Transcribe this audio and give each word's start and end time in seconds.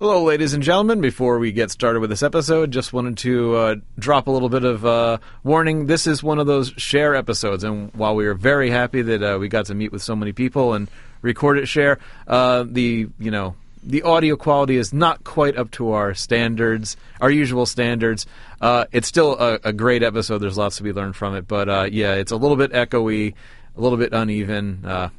Hello, 0.00 0.22
ladies 0.22 0.54
and 0.54 0.62
gentlemen. 0.62 1.02
Before 1.02 1.38
we 1.38 1.52
get 1.52 1.70
started 1.70 2.00
with 2.00 2.08
this 2.08 2.22
episode, 2.22 2.70
just 2.70 2.94
wanted 2.94 3.18
to 3.18 3.54
uh, 3.54 3.74
drop 3.98 4.28
a 4.28 4.30
little 4.30 4.48
bit 4.48 4.64
of 4.64 4.86
uh, 4.86 5.18
warning. 5.44 5.88
This 5.88 6.06
is 6.06 6.22
one 6.22 6.38
of 6.38 6.46
those 6.46 6.72
share 6.78 7.14
episodes, 7.14 7.64
and 7.64 7.92
while 7.92 8.16
we 8.16 8.24
are 8.24 8.32
very 8.32 8.70
happy 8.70 9.02
that 9.02 9.22
uh, 9.22 9.38
we 9.38 9.48
got 9.48 9.66
to 9.66 9.74
meet 9.74 9.92
with 9.92 10.00
so 10.00 10.16
many 10.16 10.32
people 10.32 10.72
and 10.72 10.88
record 11.20 11.58
it 11.58 11.66
share, 11.66 11.98
uh, 12.26 12.64
the 12.66 13.10
you 13.18 13.30
know 13.30 13.56
the 13.82 14.00
audio 14.00 14.36
quality 14.36 14.76
is 14.76 14.90
not 14.90 15.22
quite 15.22 15.58
up 15.58 15.70
to 15.72 15.92
our 15.92 16.14
standards, 16.14 16.96
our 17.20 17.30
usual 17.30 17.66
standards. 17.66 18.24
Uh, 18.58 18.86
it's 18.92 19.06
still 19.06 19.38
a, 19.38 19.60
a, 19.64 19.72
great 19.74 20.02
episode. 20.02 20.38
There's 20.38 20.56
lots 20.56 20.78
to 20.78 20.82
be 20.82 20.94
learned 20.94 21.14
from 21.14 21.34
it, 21.34 21.46
but 21.46 21.68
uh, 21.68 21.88
yeah, 21.92 22.14
it's 22.14 22.32
a 22.32 22.36
little 22.36 22.56
bit 22.56 22.72
echoey, 22.72 23.34
a 23.76 23.80
little 23.82 23.98
bit 23.98 24.14
uneven. 24.14 25.10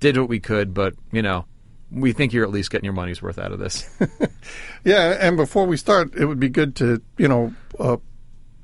did 0.00 0.16
what 0.16 0.30
we 0.30 0.40
could, 0.40 0.72
but 0.72 0.94
you 1.12 1.20
know 1.20 1.44
we 1.90 2.12
think 2.12 2.32
you're 2.32 2.44
at 2.44 2.50
least 2.50 2.70
getting 2.70 2.84
your 2.84 2.94
money's 2.94 3.22
worth 3.22 3.38
out 3.38 3.52
of 3.52 3.58
this. 3.58 3.88
yeah, 4.84 5.16
and 5.20 5.36
before 5.36 5.66
we 5.66 5.76
start, 5.76 6.14
it 6.14 6.26
would 6.26 6.40
be 6.40 6.48
good 6.48 6.76
to 6.76 7.02
you 7.16 7.28
know 7.28 7.54
uh, 7.78 7.96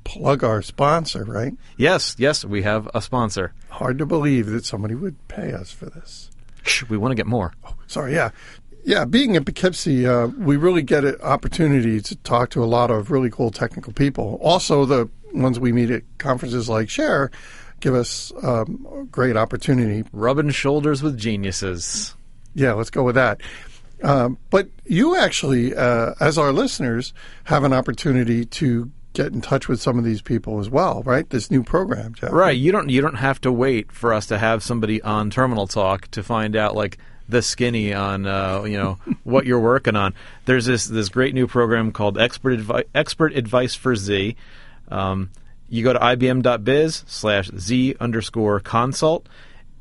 plug 0.03 0.43
our 0.43 0.61
sponsor, 0.61 1.23
right? 1.23 1.53
Yes, 1.77 2.15
yes, 2.17 2.43
we 2.43 2.63
have 2.63 2.89
a 2.93 3.01
sponsor. 3.01 3.53
Hard 3.69 3.97
to 3.99 4.05
believe 4.05 4.47
that 4.47 4.65
somebody 4.65 4.95
would 4.95 5.27
pay 5.27 5.53
us 5.53 5.71
for 5.71 5.85
this. 5.85 6.29
Shh, 6.63 6.83
we 6.89 6.97
want 6.97 7.11
to 7.11 7.15
get 7.15 7.27
more. 7.27 7.53
Oh, 7.65 7.75
sorry, 7.87 8.13
yeah. 8.13 8.31
Yeah, 8.85 9.05
being 9.05 9.37
at 9.37 9.45
Poughkeepsie, 9.45 10.05
uh, 10.05 10.27
we 10.27 10.57
really 10.57 10.81
get 10.81 11.05
an 11.05 11.15
opportunity 11.21 12.01
to 12.01 12.15
talk 12.17 12.49
to 12.49 12.63
a 12.63 12.65
lot 12.65 12.91
of 12.91 13.11
really 13.11 13.29
cool 13.29 13.49
technical 13.49 13.93
people. 13.93 14.37
Also, 14.41 14.83
the 14.85 15.09
ones 15.33 15.57
we 15.57 15.71
meet 15.71 15.89
at 15.89 16.03
conferences 16.17 16.67
like 16.67 16.89
Share 16.89 17.31
give 17.79 17.95
us 17.95 18.31
um, 18.41 18.87
a 18.93 19.03
great 19.03 19.35
opportunity. 19.35 20.07
Rubbing 20.13 20.49
shoulders 20.51 21.03
with 21.03 21.17
geniuses. 21.17 22.15
Yeah, 22.53 22.73
let's 22.73 22.89
go 22.89 23.03
with 23.03 23.15
that. 23.15 23.41
Um, 24.03 24.37
but 24.49 24.67
you 24.85 25.15
actually, 25.15 25.73
uh, 25.73 26.13
as 26.19 26.37
our 26.37 26.51
listeners, 26.51 27.13
have 27.45 27.63
an 27.63 27.71
opportunity 27.73 28.45
to 28.45 28.91
get 29.13 29.31
in 29.31 29.41
touch 29.41 29.67
with 29.67 29.81
some 29.81 29.97
of 29.97 30.03
these 30.03 30.21
people 30.21 30.59
as 30.59 30.69
well, 30.69 31.03
right? 31.03 31.29
This 31.29 31.49
new 31.49 31.63
program, 31.63 32.13
Jeff. 32.13 32.31
Right. 32.31 32.57
You 32.57 32.71
don't 32.71 32.89
you 32.89 33.01
don't 33.01 33.15
have 33.15 33.39
to 33.41 33.51
wait 33.51 33.91
for 33.91 34.13
us 34.13 34.27
to 34.27 34.37
have 34.37 34.61
somebody 34.61 35.01
on 35.01 35.29
Terminal 35.29 35.67
Talk 35.67 36.09
to 36.11 36.23
find 36.23 36.55
out 36.55 36.75
like 36.75 36.97
the 37.29 37.41
skinny 37.41 37.93
on 37.93 38.25
uh, 38.25 38.63
you 38.63 38.77
know 38.77 38.97
what 39.23 39.45
you're 39.45 39.59
working 39.59 39.95
on. 39.95 40.13
There's 40.45 40.65
this 40.65 40.85
this 40.85 41.09
great 41.09 41.33
new 41.33 41.47
program 41.47 41.91
called 41.91 42.17
Expert 42.17 42.59
Advi- 42.59 42.85
Expert 42.93 43.33
Advice 43.35 43.75
for 43.75 43.95
Z. 43.95 44.35
Um, 44.89 45.29
you 45.69 45.83
go 45.83 45.93
to 45.93 45.99
ibm.biz 45.99 47.03
slash 47.07 47.49
z 47.57 47.95
underscore 47.99 48.59
consult 48.59 49.27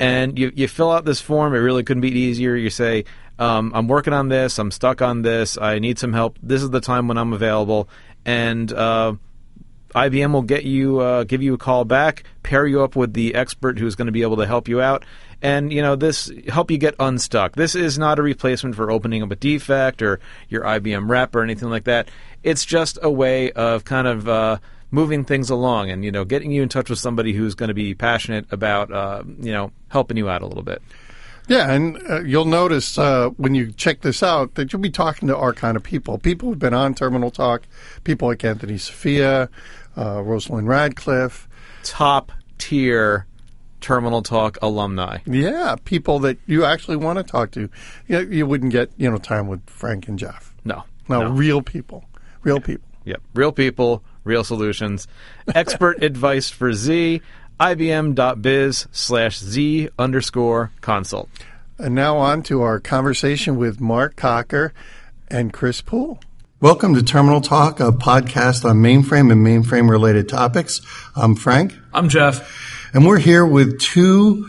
and 0.03 0.37
you, 0.37 0.51
you 0.57 0.67
fill 0.67 0.91
out 0.91 1.05
this 1.05 1.21
form. 1.21 1.55
It 1.55 1.59
really 1.59 1.85
couldn't 1.85 2.01
be 2.01 2.11
easier. 2.11 2.57
You 2.57 2.71
say, 2.71 3.05
um, 3.39 3.71
I'm 3.73 3.87
working 3.87 4.13
on 4.13 4.29
this. 4.29 4.59
I'm 4.59 4.73
stuck 4.73 5.01
on 5.01 5.23
this. 5.23 5.57
I 5.57 5.79
need 5.79 5.97
some 5.97 6.13
help. 6.13 6.41
This 6.43 6.61
is 6.61 6.71
the 6.71 6.81
time 6.81 7.07
when 7.07 7.17
I'm 7.17 7.33
available. 7.33 7.89
And 8.25 8.73
uh, 8.73 9.15
IBM 9.95 10.33
will 10.33 10.43
get 10.43 10.65
you, 10.65 10.99
uh, 10.99 11.23
give 11.23 11.41
you 11.41 11.55
a 11.55 11.59
call 11.59 11.85
back, 11.85 12.25
pair 12.43 12.67
you 12.67 12.83
up 12.83 12.97
with 12.97 13.15
the 13.15 13.37
expert 13.37 13.79
who's 13.79 13.95
going 13.95 14.07
to 14.07 14.13
be 14.13 14.23
able 14.23 14.39
to 14.39 14.47
help 14.47 14.67
you 14.67 14.81
out, 14.81 15.05
and 15.41 15.73
you 15.73 15.83
know 15.83 15.97
this 15.97 16.31
help 16.49 16.71
you 16.71 16.79
get 16.79 16.95
unstuck. 16.99 17.57
This 17.57 17.75
is 17.75 17.99
not 17.99 18.19
a 18.19 18.23
replacement 18.23 18.75
for 18.75 18.91
opening 18.91 19.23
up 19.23 19.31
a 19.31 19.37
defect 19.37 20.01
or 20.01 20.21
your 20.49 20.63
IBM 20.63 21.09
rep 21.09 21.35
or 21.35 21.43
anything 21.43 21.69
like 21.69 21.85
that. 21.85 22.09
It's 22.43 22.65
just 22.65 22.99
a 23.03 23.11
way 23.11 23.53
of 23.53 23.85
kind 23.85 24.07
of 24.07 24.29
uh, 24.29 24.59
moving 24.93 25.25
things 25.25 25.51
along 25.51 25.91
and 25.91 26.05
you 26.05 26.13
know 26.13 26.25
getting 26.25 26.53
you 26.53 26.63
in 26.63 26.69
touch 26.69 26.89
with 26.89 27.01
somebody 27.01 27.33
who's 27.33 27.57
going 27.57 27.69
to 27.69 27.75
be 27.75 27.95
passionate 27.95 28.47
about 28.53 28.93
uh, 28.93 29.25
you 29.41 29.51
know 29.51 29.73
helping 29.89 30.17
you 30.17 30.29
out 30.29 30.43
a 30.43 30.47
little 30.47 30.63
bit. 30.63 30.81
Yeah, 31.49 31.73
and 31.73 31.99
uh, 32.09 32.21
you'll 32.21 32.45
notice 32.45 32.97
uh, 32.97 33.31
when 33.31 33.57
you 33.57 33.73
check 33.73 34.03
this 34.03 34.23
out 34.23 34.55
that 34.55 34.73
you'll 34.73 34.81
be 34.81 34.91
talking 34.91 35.27
to 35.27 35.37
our 35.37 35.53
kind 35.53 35.77
of 35.77 35.83
people. 35.83 36.19
People 36.19 36.51
who've 36.51 36.59
been 36.59 36.75
on 36.75 36.95
Terminal 36.95 37.33
Talk, 37.33 37.63
people 38.05 38.29
like 38.29 38.45
Anthony 38.45 38.79
Sofia, 38.79 39.49
uh, 39.97 40.23
Rosalind 40.23 40.69
Radcliffe. 40.69 41.49
Top 41.83 42.31
tier 42.59 43.27
Terminal 43.81 44.23
Talk 44.23 44.57
alumni. 44.63 45.19
Yeah, 45.27 45.75
people 45.85 46.21
that 46.21 46.39
you 46.47 46.65
actually 46.65 46.97
want 46.97 47.19
to 47.19 47.25
talk 47.25 47.51
to. 47.53 47.69
You, 48.07 48.21
you 48.21 48.47
wouldn't 48.47 48.71
get 48.71 48.93
you 48.97 49.11
know 49.11 49.19
time 49.19 49.49
with 49.49 49.69
Frank 49.69 50.07
and 50.07 50.19
Jeff. 50.19 50.55
No, 50.65 50.85
no, 51.09 51.23
no. 51.23 51.31
real 51.31 51.61
people, 51.61 52.05
real 52.45 52.61
people. 52.61 52.89
Yep, 53.05 53.21
real 53.35 53.51
people 53.51 54.05
real 54.25 54.45
solutions. 54.45 55.09
Expert 55.55 56.03
advice 56.03 56.51
for 56.51 56.73
Z, 56.73 57.23
ibm.biz 57.59 58.89
slash 58.93 59.39
Z 59.39 59.89
underscore 59.99 60.73
consult. 60.81 61.29
And 61.79 61.95
now 61.95 62.17
on 62.19 62.43
to 62.45 62.63
our 62.63 62.81
conversation 62.81 63.57
with 63.57 63.81
Mark 63.81 64.17
Cocker 64.17 64.73
and 65.29 65.53
Chris 65.53 65.81
Poole. 65.81 66.21
Welcome 66.61 66.95
to 66.95 67.03
Terminal 67.03 67.41
Talk, 67.41 67.81
a 67.81 67.91
podcast 67.91 68.65
on 68.65 68.77
mainframe 68.77 69.33
and 69.33 69.45
mainframe 69.45 69.91
related 69.91 70.29
topics. 70.29 70.81
I'm 71.17 71.35
Frank. 71.35 71.75
I'm 71.93 72.09
Jeff. 72.09 72.95
And 72.95 73.05
we're 73.05 73.19
here 73.19 73.45
with 73.45 73.81
two 73.81 74.49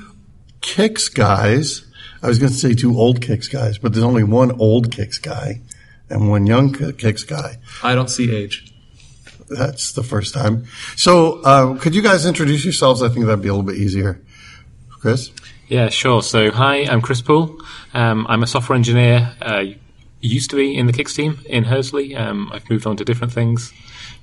Kicks 0.62 1.09
guys. 1.09 1.85
I 2.22 2.28
was 2.28 2.38
going 2.38 2.51
to 2.51 2.57
say 2.57 2.73
two 2.73 2.97
old 2.97 3.22
Kicks 3.22 3.47
guys, 3.47 3.79
but 3.79 3.94
there's 3.94 4.03
only 4.03 4.23
one 4.23 4.51
old 4.51 4.91
Kicks 4.91 5.17
guy 5.17 5.62
and 6.09 6.29
one 6.29 6.45
young 6.45 6.72
Kicks 6.72 7.23
guy. 7.23 7.57
I 7.81 7.95
don't 7.95 8.09
see 8.09 8.31
age. 8.35 8.72
That's 9.58 9.94
the 9.94 10.03
first 10.03 10.34
time. 10.34 10.66
So, 10.96 11.41
uh, 11.44 11.78
could 11.78 11.96
you 11.96 12.02
guys 12.02 12.25
introduce 12.25 12.64
yourselves? 12.64 13.02
I 13.02 13.09
think 13.09 13.25
that'd 13.25 13.41
be 13.41 13.50
a 13.50 13.53
little 13.53 13.69
bit 13.69 13.78
easier. 13.78 14.22
Chris? 14.90 15.31
Yeah, 15.68 15.90
sure. 15.90 16.22
So, 16.22 16.52
hi, 16.52 16.86
I'm 16.86 17.02
Chris 17.02 17.22
Poole. 17.22 17.59
Um, 17.94 18.25
I'm 18.30 18.44
a 18.44 18.47
software 18.47 18.75
engineer. 18.75 19.36
Uh, 19.42 19.63
used 20.22 20.50
to 20.50 20.56
be 20.56 20.75
in 20.78 20.88
the 20.88 20.94
Kix 20.94 21.13
team 21.16 21.40
in 21.46 21.66
Hursley. 21.66 22.16
Um, 22.16 22.50
I've 22.53 22.69
moved 22.69 22.88
on 22.88 22.96
to 22.97 23.06
different 23.06 23.34
things 23.34 23.74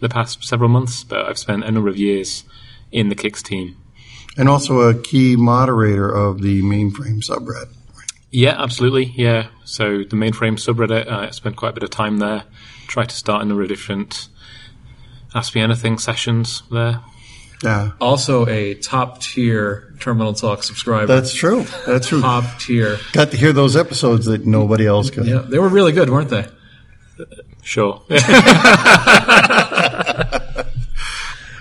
the 0.01 0.09
past 0.09 0.43
several 0.43 0.71
months, 0.71 1.05
but 1.05 1.27
I've 1.27 1.39
spent 1.39 1.65
a 1.65 1.71
number 1.71 1.91
of 1.91 1.97
years 1.97 2.45
in 2.91 3.09
the 3.11 3.15
Kix 3.15 3.43
team. 3.43 3.77
And 4.37 4.49
also 4.49 4.81
a 4.81 4.95
key 4.95 5.37
moderator 5.37 6.09
of 6.09 6.41
the 6.41 6.63
mainframe 6.63 7.23
subreddit. 7.23 7.69
Yeah, 8.31 8.63
absolutely. 8.63 9.13
Yeah. 9.17 9.49
So 9.65 9.99
the 9.99 10.17
mainframe 10.17 10.57
subreddit, 10.57 11.11
uh, 11.11 11.27
I 11.27 11.31
spent 11.31 11.57
quite 11.57 11.71
a 11.71 11.73
bit 11.73 11.83
of 11.83 11.91
time 11.91 12.19
there. 12.19 12.45
Tried 12.87 13.09
to 13.11 13.17
start 13.17 13.43
a 13.43 13.45
number 13.45 13.63
of 13.63 13.69
different 13.69 14.29
Ask 15.35 15.55
Me 15.55 15.61
Anything 15.61 15.99
sessions 15.99 16.63
there. 16.71 17.01
Yeah. 17.63 17.93
Also 18.01 18.47
a 18.47 18.75
top 18.75 19.21
tier 19.21 19.95
Terminal 20.01 20.33
Talk 20.33 20.63
subscriber. 20.63 21.07
That's 21.07 21.35
true. 21.35 21.65
That's 21.87 22.09
true. 22.09 22.23
top 22.23 22.59
tier. 22.59 22.99
Got 23.13 23.31
to 23.33 23.37
hear 23.37 23.53
those 23.53 23.77
episodes 23.77 24.27
that 24.27 24.47
nobody 24.47 24.87
else 24.87 25.11
could. 25.11 25.27
Yeah, 25.27 25.39
they 25.39 25.59
were 25.59 25.69
really 25.69 25.93
good, 25.93 26.09
weren't 26.09 26.31
they? 26.31 26.47
Sure. 27.63 28.03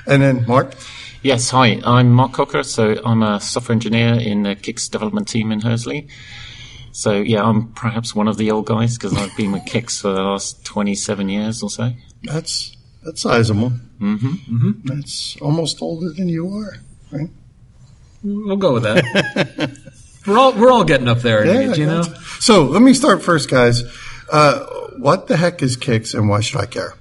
and 0.08 0.22
then 0.22 0.46
Mark. 0.48 0.74
Yes, 1.22 1.50
hi. 1.50 1.82
I'm 1.84 2.12
Mark 2.12 2.32
Cocker. 2.32 2.64
So 2.64 2.96
I'm 3.04 3.22
a 3.22 3.42
software 3.42 3.74
engineer 3.74 4.14
in 4.14 4.44
the 4.44 4.56
Kix 4.56 4.90
development 4.90 5.28
team 5.28 5.52
in 5.52 5.60
Hursley. 5.60 6.08
So 6.94 7.18
yeah, 7.22 7.44
I'm 7.44 7.74
perhaps 7.74 8.16
one 8.16 8.30
of 8.30 8.38
the 8.38 8.52
old 8.52 8.66
guys 8.66 8.98
because 8.98 9.14
I've 9.16 9.36
been 9.36 9.52
with 9.52 9.64
Kix 9.64 10.02
for 10.02 10.14
the 10.14 10.24
last 10.24 10.64
27 10.66 11.28
years 11.28 11.62
or 11.62 11.70
so. 11.70 11.92
That's 12.24 12.76
that's 13.04 13.22
sizable. 13.22 13.72
Mm-hmm. 14.00 14.28
Mm-hmm. 14.28 14.72
That's 14.88 15.38
almost 15.42 15.82
older 15.82 16.10
than 16.10 16.30
you 16.30 16.50
are, 16.50 16.78
right? 17.12 17.30
We'll 18.24 18.58
go 18.58 18.74
with 18.74 18.84
that. 18.84 19.78
we're 20.28 20.38
all 20.38 20.54
we're 20.54 20.72
all 20.72 20.84
getting 20.84 21.08
up 21.08 21.20
there 21.20 21.46
yeah, 21.46 21.72
age, 21.72 21.78
you 21.78 21.86
know. 21.86 22.04
So 22.40 22.64
let 22.64 22.82
me 22.82 22.94
start 22.94 23.24
first, 23.24 23.50
guys. 23.50 23.84
Uh, 24.32 24.66
what 24.98 25.28
the 25.28 25.38
heck 25.38 25.62
is 25.64 25.78
Kix, 25.78 26.14
and 26.14 26.28
why 26.30 26.42
should 26.42 26.60
I 26.60 26.66
care? 26.66 26.94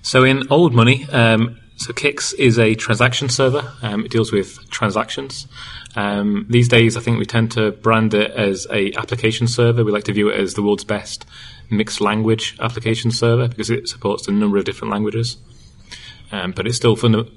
So 0.00 0.24
in 0.24 0.50
old 0.50 0.74
money, 0.74 1.06
um, 1.10 1.58
so 1.76 1.92
Kix 1.92 2.34
is 2.34 2.58
a 2.58 2.74
transaction 2.74 3.28
server. 3.28 3.72
Um, 3.82 4.06
it 4.06 4.10
deals 4.10 4.32
with 4.32 4.68
transactions. 4.70 5.46
Um, 5.94 6.46
these 6.48 6.68
days, 6.68 6.96
I 6.96 7.00
think 7.00 7.18
we 7.18 7.26
tend 7.26 7.52
to 7.52 7.72
brand 7.72 8.14
it 8.14 8.30
as 8.30 8.66
a 8.70 8.92
application 8.94 9.46
server. 9.46 9.84
We 9.84 9.92
like 9.92 10.04
to 10.04 10.12
view 10.12 10.30
it 10.30 10.40
as 10.40 10.54
the 10.54 10.62
world's 10.62 10.84
best 10.84 11.26
mixed 11.70 12.00
language 12.00 12.56
application 12.60 13.10
server 13.10 13.48
because 13.48 13.70
it 13.70 13.88
supports 13.88 14.26
a 14.28 14.32
number 14.32 14.58
of 14.58 14.64
different 14.64 14.92
languages. 14.92 15.36
Um, 16.30 16.52
but 16.52 16.66
it's 16.66 16.76
still 16.76 16.96
funda- 16.96 17.28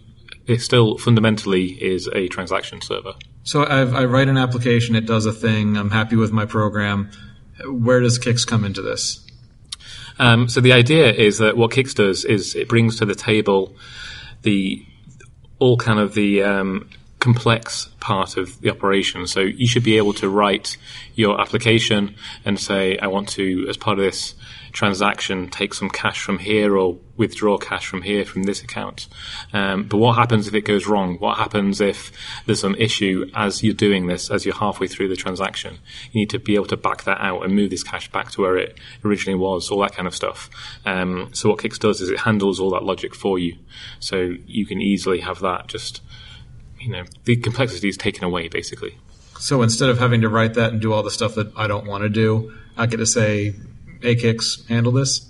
it 0.48 0.62
still 0.62 0.98
fundamentally 0.98 1.68
is 1.81 2.07
a 2.13 2.28
transaction 2.28 2.81
server. 2.81 3.13
So 3.44 3.66
I've, 3.66 3.94
i 3.94 4.06
write 4.06 4.28
an 4.28 4.38
application, 4.38 4.95
it 4.95 5.06
does 5.06 5.25
a 5.25 5.33
thing. 5.33 5.78
I'm 5.78 5.92
happy 5.92 6.16
with 6.16 6.31
my 6.31 6.45
program. 6.45 7.12
Where 7.66 8.00
does 8.00 8.19
Kix 8.19 8.45
come 8.45 8.63
into 8.63 8.81
this? 8.81 9.25
Um, 10.19 10.50
so 10.50 10.62
the 10.62 10.74
idea 10.74 11.12
is 11.12 11.39
that 11.39 11.57
what 11.57 11.72
Kix 11.72 11.95
does 11.95 12.25
is 12.25 12.56
it 12.56 12.68
brings 12.68 12.98
to 13.00 13.06
the 13.06 13.16
table 13.16 13.75
the 14.44 14.86
all 15.60 15.78
kind 15.78 16.00
of 16.00 16.13
the 16.13 16.44
um, 16.44 16.89
complex 17.21 17.88
part 18.00 18.35
of 18.35 18.59
the 18.62 18.69
operation. 18.71 19.27
So 19.27 19.41
you 19.41 19.68
should 19.68 19.83
be 19.83 19.97
able 19.97 20.13
to 20.13 20.27
write 20.27 20.75
your 21.13 21.39
application 21.39 22.15
and 22.44 22.59
say, 22.59 22.97
I 22.97 23.07
want 23.07 23.29
to, 23.29 23.68
as 23.69 23.77
part 23.77 24.00
of 24.00 24.03
this 24.03 24.33
transaction, 24.71 25.47
take 25.50 25.75
some 25.75 25.89
cash 25.89 26.19
from 26.23 26.39
here 26.39 26.75
or 26.75 26.97
withdraw 27.18 27.59
cash 27.59 27.85
from 27.85 28.01
here 28.01 28.25
from 28.25 28.44
this 28.44 28.63
account. 28.63 29.07
Um, 29.53 29.83
but 29.83 29.97
what 29.97 30.18
happens 30.18 30.47
if 30.47 30.56
it 30.56 30.62
goes 30.62 30.88
wrong? 30.88 31.18
What 31.19 31.38
happens 31.38 31.79
if 31.79 32.12
there's 32.47 32.62
some 32.62 32.73
issue 32.75 33.29
as 33.35 33.62
you're 33.63 33.75
doing 33.75 34.07
this, 34.07 34.31
as 34.31 34.44
you're 34.44 34.56
halfway 34.56 34.88
through 34.88 35.09
the 35.09 35.15
transaction? 35.15 35.77
You 36.12 36.21
need 36.21 36.31
to 36.31 36.39
be 36.39 36.56
able 36.56 36.65
to 36.68 36.77
back 36.77 37.03
that 37.03 37.21
out 37.21 37.44
and 37.44 37.56
move 37.56 37.69
this 37.69 37.83
cash 37.83 38.12
back 38.12 38.31
to 38.31 38.41
where 38.41 38.57
it 38.57 38.79
originally 39.06 39.38
was, 39.38 39.69
all 39.69 39.81
that 39.81 39.94
kind 39.94 40.07
of 40.07 40.15
stuff. 40.15 40.50
Um, 40.88 41.29
so 41.33 41.50
what 41.50 41.59
Kix 41.59 41.77
does 41.77 42.01
is 42.01 42.09
it 42.09 42.21
handles 42.21 42.59
all 42.59 42.71
that 42.71 42.83
logic 42.83 43.13
for 43.13 43.38
you. 43.38 43.57
So 44.00 44.33
you 44.47 44.65
can 44.65 44.81
easily 44.81 45.19
have 45.19 45.39
that 45.41 45.68
just 45.68 46.01
you 46.81 46.92
know, 46.92 47.04
the 47.25 47.36
complexity 47.36 47.89
is 47.89 47.98
taken 47.98 48.24
away 48.24 48.48
basically. 48.48 48.98
So 49.39 49.62
instead 49.63 49.89
of 49.89 50.00
having 50.00 50.22
to 50.22 50.30
write 50.30 50.54
that 50.56 50.72
and 50.72 50.81
do 50.81 50.94
all 50.94 51.04
the 51.04 51.12
stuff 51.12 51.36
that 51.36 51.51
I 51.56 51.68
don't 51.68 51.88
want 51.88 52.04
to 52.04 52.10
do, 52.10 52.54
I 52.78 52.86
get 52.86 52.98
to 52.98 53.06
say, 53.06 53.56
"Hey, 54.01 54.16
Kix, 54.16 54.68
handle 54.68 54.92
this." 54.92 55.28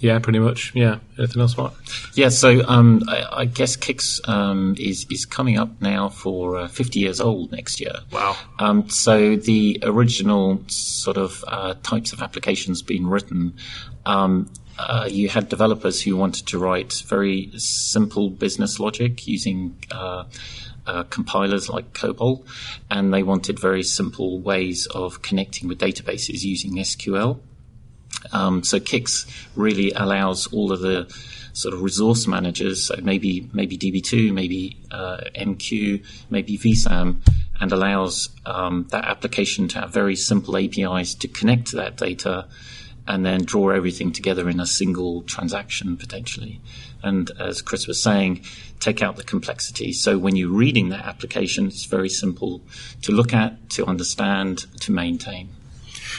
Yeah, 0.00 0.20
pretty 0.20 0.38
much. 0.38 0.72
Yeah. 0.74 0.98
Anything 1.18 1.42
else, 1.42 1.56
Mark? 1.56 1.74
Yeah, 2.14 2.28
so 2.28 2.62
um, 2.68 3.02
I, 3.08 3.40
I, 3.40 3.44
guess 3.46 3.76
Kix 3.76 4.26
um, 4.28 4.76
is 4.78 5.06
is 5.10 5.26
coming 5.26 5.58
up 5.58 5.70
now 5.80 6.08
for 6.08 6.56
uh, 6.56 6.68
50 6.68 7.00
years 7.00 7.20
old 7.20 7.50
next 7.50 7.80
year. 7.80 7.94
Wow. 8.12 8.36
Um, 8.60 8.88
so 8.88 9.34
the 9.34 9.80
original 9.82 10.62
sort 10.68 11.16
of 11.16 11.44
uh, 11.48 11.74
types 11.82 12.12
of 12.12 12.22
applications 12.22 12.80
being 12.80 13.08
written, 13.08 13.54
um, 14.06 14.48
uh, 14.78 15.08
you 15.10 15.28
had 15.28 15.48
developers 15.48 16.00
who 16.00 16.16
wanted 16.16 16.46
to 16.46 16.58
write 16.60 17.02
very 17.08 17.50
simple 17.56 18.30
business 18.30 18.78
logic 18.78 19.26
using 19.26 19.76
uh, 20.88 21.04
compilers 21.04 21.68
like 21.68 21.92
COBOL, 21.92 22.44
and 22.90 23.12
they 23.12 23.22
wanted 23.22 23.60
very 23.60 23.82
simple 23.82 24.40
ways 24.40 24.86
of 24.86 25.22
connecting 25.22 25.68
with 25.68 25.78
databases 25.78 26.42
using 26.42 26.76
SQL. 26.76 27.40
Um, 28.32 28.64
so 28.64 28.80
Kix 28.80 29.26
really 29.54 29.92
allows 29.92 30.46
all 30.48 30.72
of 30.72 30.80
the 30.80 31.14
sort 31.52 31.74
of 31.74 31.82
resource 31.82 32.26
managers, 32.26 32.84
so 32.84 32.96
maybe 33.02 33.48
maybe 33.52 33.76
DB2, 33.76 34.32
maybe 34.32 34.78
uh, 34.90 35.18
MQ, 35.34 36.04
maybe 36.30 36.56
VSAM, 36.56 37.20
and 37.60 37.72
allows 37.72 38.30
um, 38.46 38.86
that 38.90 39.04
application 39.04 39.68
to 39.68 39.80
have 39.80 39.90
very 39.90 40.16
simple 40.16 40.56
APIs 40.56 41.14
to 41.16 41.28
connect 41.28 41.68
to 41.68 41.76
that 41.76 41.96
data 41.96 42.46
and 43.08 43.24
then 43.24 43.42
draw 43.42 43.70
everything 43.70 44.12
together 44.12 44.48
in 44.50 44.60
a 44.60 44.66
single 44.66 45.22
transaction 45.22 45.96
potentially. 45.96 46.60
And 47.02 47.30
as 47.40 47.62
Chris 47.62 47.86
was 47.86 48.00
saying, 48.02 48.44
take 48.80 49.02
out 49.02 49.16
the 49.16 49.24
complexity. 49.24 49.92
So 49.94 50.18
when 50.18 50.36
you're 50.36 50.50
reading 50.50 50.90
that 50.90 51.06
application, 51.06 51.66
it's 51.66 51.86
very 51.86 52.10
simple 52.10 52.60
to 53.02 53.12
look 53.12 53.32
at, 53.32 53.70
to 53.70 53.86
understand, 53.86 54.66
to 54.82 54.92
maintain. 54.92 55.48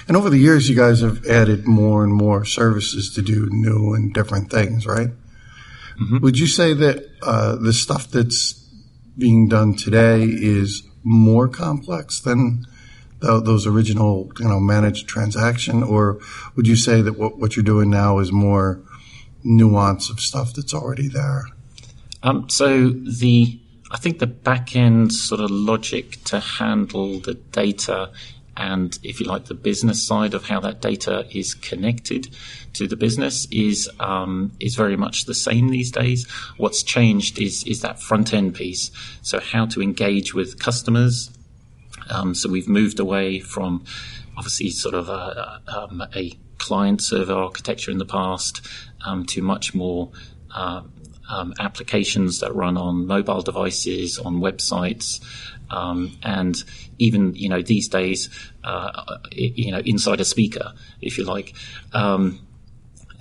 And 0.07 0.17
over 0.17 0.31
the 0.31 0.39
years, 0.39 0.67
you 0.67 0.75
guys 0.75 1.01
have 1.01 1.25
added 1.27 1.67
more 1.67 2.03
and 2.03 2.13
more 2.13 2.43
services 2.43 3.13
to 3.13 3.21
do 3.21 3.47
new 3.51 3.93
and 3.93 4.11
different 4.11 4.49
things, 4.49 4.87
right? 4.87 5.09
Mm-hmm. 6.01 6.19
Would 6.19 6.39
you 6.39 6.47
say 6.47 6.73
that 6.73 7.05
uh, 7.21 7.55
the 7.55 7.73
stuff 7.73 8.09
that's 8.09 8.53
being 9.15 9.47
done 9.47 9.75
today 9.75 10.23
is 10.23 10.83
more 11.03 11.47
complex 11.47 12.19
than 12.19 12.65
those 13.19 13.67
original, 13.67 14.31
you 14.39 14.47
know, 14.47 14.59
managed 14.59 15.07
transaction, 15.07 15.83
or 15.83 16.19
would 16.55 16.67
you 16.67 16.75
say 16.75 17.01
that 17.01 17.17
what, 17.17 17.37
what 17.37 17.55
you're 17.55 17.63
doing 17.63 17.89
now 17.89 18.19
is 18.19 18.31
more 18.31 18.81
nuance 19.43 20.09
of 20.09 20.19
stuff 20.19 20.53
that's 20.53 20.73
already 20.73 21.07
there? 21.07 21.45
Um, 22.23 22.49
so 22.49 22.89
the 22.89 23.59
I 23.91 23.97
think 23.97 24.19
the 24.19 24.27
back 24.27 24.75
end 24.75 25.13
sort 25.13 25.41
of 25.41 25.49
logic 25.49 26.23
to 26.25 26.39
handle 26.39 27.19
the 27.19 27.33
data 27.33 28.11
and 28.59 28.99
if 29.03 29.21
you 29.21 29.25
like 29.25 29.45
the 29.45 29.53
business 29.53 30.05
side 30.05 30.33
of 30.33 30.45
how 30.45 30.59
that 30.59 30.81
data 30.81 31.25
is 31.31 31.53
connected 31.53 32.35
to 32.73 32.87
the 32.87 32.97
business 32.97 33.47
is 33.51 33.89
um, 34.01 34.51
is 34.59 34.75
very 34.75 34.97
much 34.97 35.25
the 35.25 35.33
same 35.33 35.69
these 35.69 35.91
days. 35.91 36.29
What's 36.57 36.83
changed 36.83 37.41
is 37.41 37.63
is 37.63 37.81
that 37.81 38.01
front 38.01 38.33
end 38.33 38.55
piece. 38.55 38.91
So 39.21 39.39
how 39.39 39.65
to 39.67 39.81
engage 39.81 40.33
with 40.33 40.59
customers. 40.59 41.31
Um, 42.09 42.33
so 42.33 42.49
we've 42.49 42.67
moved 42.67 42.99
away 42.99 43.39
from 43.39 43.83
obviously 44.37 44.69
sort 44.69 44.95
of 44.95 45.09
a, 45.09 45.61
um, 45.67 46.03
a 46.15 46.37
client 46.57 47.01
server 47.01 47.33
architecture 47.33 47.91
in 47.91 47.97
the 47.97 48.05
past 48.05 48.65
um, 49.05 49.25
to 49.25 49.41
much 49.41 49.73
more 49.73 50.11
uh, 50.53 50.81
um, 51.29 51.53
applications 51.59 52.39
that 52.39 52.53
run 52.55 52.77
on 52.77 53.05
mobile 53.05 53.41
devices, 53.41 54.17
on 54.17 54.39
websites, 54.39 55.23
um, 55.69 56.17
and 56.23 56.63
even 56.97 57.35
you 57.35 57.49
know 57.49 57.61
these 57.61 57.87
days, 57.87 58.29
uh, 58.63 59.17
you 59.31 59.71
know 59.71 59.79
inside 59.79 60.19
a 60.19 60.25
speaker, 60.25 60.73
if 61.01 61.17
you 61.17 61.23
like. 61.23 61.53
Um, 61.93 62.39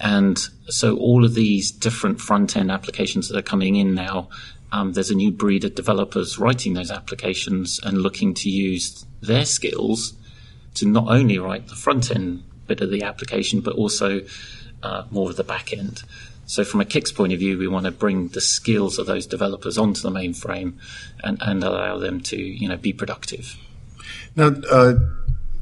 and 0.00 0.38
so 0.68 0.96
all 0.96 1.24
of 1.24 1.34
these 1.34 1.72
different 1.72 2.20
front 2.20 2.56
end 2.56 2.70
applications 2.70 3.28
that 3.28 3.36
are 3.36 3.42
coming 3.42 3.76
in 3.76 3.94
now, 3.94 4.28
um, 4.72 4.92
there's 4.92 5.10
a 5.10 5.14
new 5.14 5.30
breed 5.30 5.64
of 5.64 5.74
developers 5.74 6.38
writing 6.38 6.74
those 6.74 6.90
applications 6.90 7.80
and 7.82 7.98
looking 7.98 8.34
to 8.34 8.50
use 8.50 9.06
their 9.20 9.44
skills 9.44 10.14
to 10.74 10.86
not 10.86 11.08
only 11.08 11.38
write 11.38 11.68
the 11.68 11.74
front 11.74 12.10
end 12.10 12.42
bit 12.66 12.80
of 12.80 12.90
the 12.90 13.02
application, 13.02 13.60
but 13.60 13.74
also 13.74 14.20
uh, 14.82 15.04
more 15.10 15.30
of 15.30 15.36
the 15.36 15.44
back 15.44 15.72
end. 15.72 16.02
So 16.46 16.64
from 16.64 16.80
a 16.80 16.84
Kix 16.84 17.14
point 17.14 17.32
of 17.32 17.38
view, 17.38 17.58
we 17.58 17.68
want 17.68 17.86
to 17.86 17.90
bring 17.90 18.28
the 18.28 18.40
skills 18.40 18.98
of 18.98 19.06
those 19.06 19.26
developers 19.26 19.76
onto 19.76 20.00
the 20.00 20.10
mainframe 20.10 20.74
and, 21.22 21.38
and 21.42 21.62
allow 21.64 21.98
them 21.98 22.20
to, 22.22 22.36
you 22.36 22.68
know, 22.68 22.76
be 22.76 22.92
productive. 22.92 23.56
Now, 24.36 24.52
uh, 24.70 24.94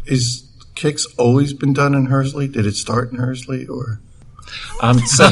is 0.04 0.48
Kix 0.74 1.02
always 1.18 1.52
been 1.54 1.72
done 1.72 1.94
in 1.94 2.06
Hursley? 2.06 2.46
Did 2.46 2.66
it 2.66 2.76
start 2.76 3.10
in 3.10 3.18
Hursley 3.18 3.66
or? 3.66 4.00
Um, 4.80 4.98
so, 5.00 5.24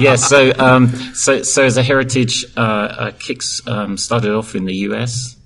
yeah, 0.00 0.16
so, 0.16 0.52
um, 0.58 0.88
so, 1.14 1.42
so 1.42 1.64
as 1.64 1.76
a 1.76 1.82
heritage, 1.82 2.44
uh, 2.56 2.60
uh, 2.60 3.10
Kix 3.12 3.66
um, 3.68 3.96
started 3.96 4.32
off 4.32 4.54
in 4.54 4.64
the 4.64 4.74
US. 4.76 5.36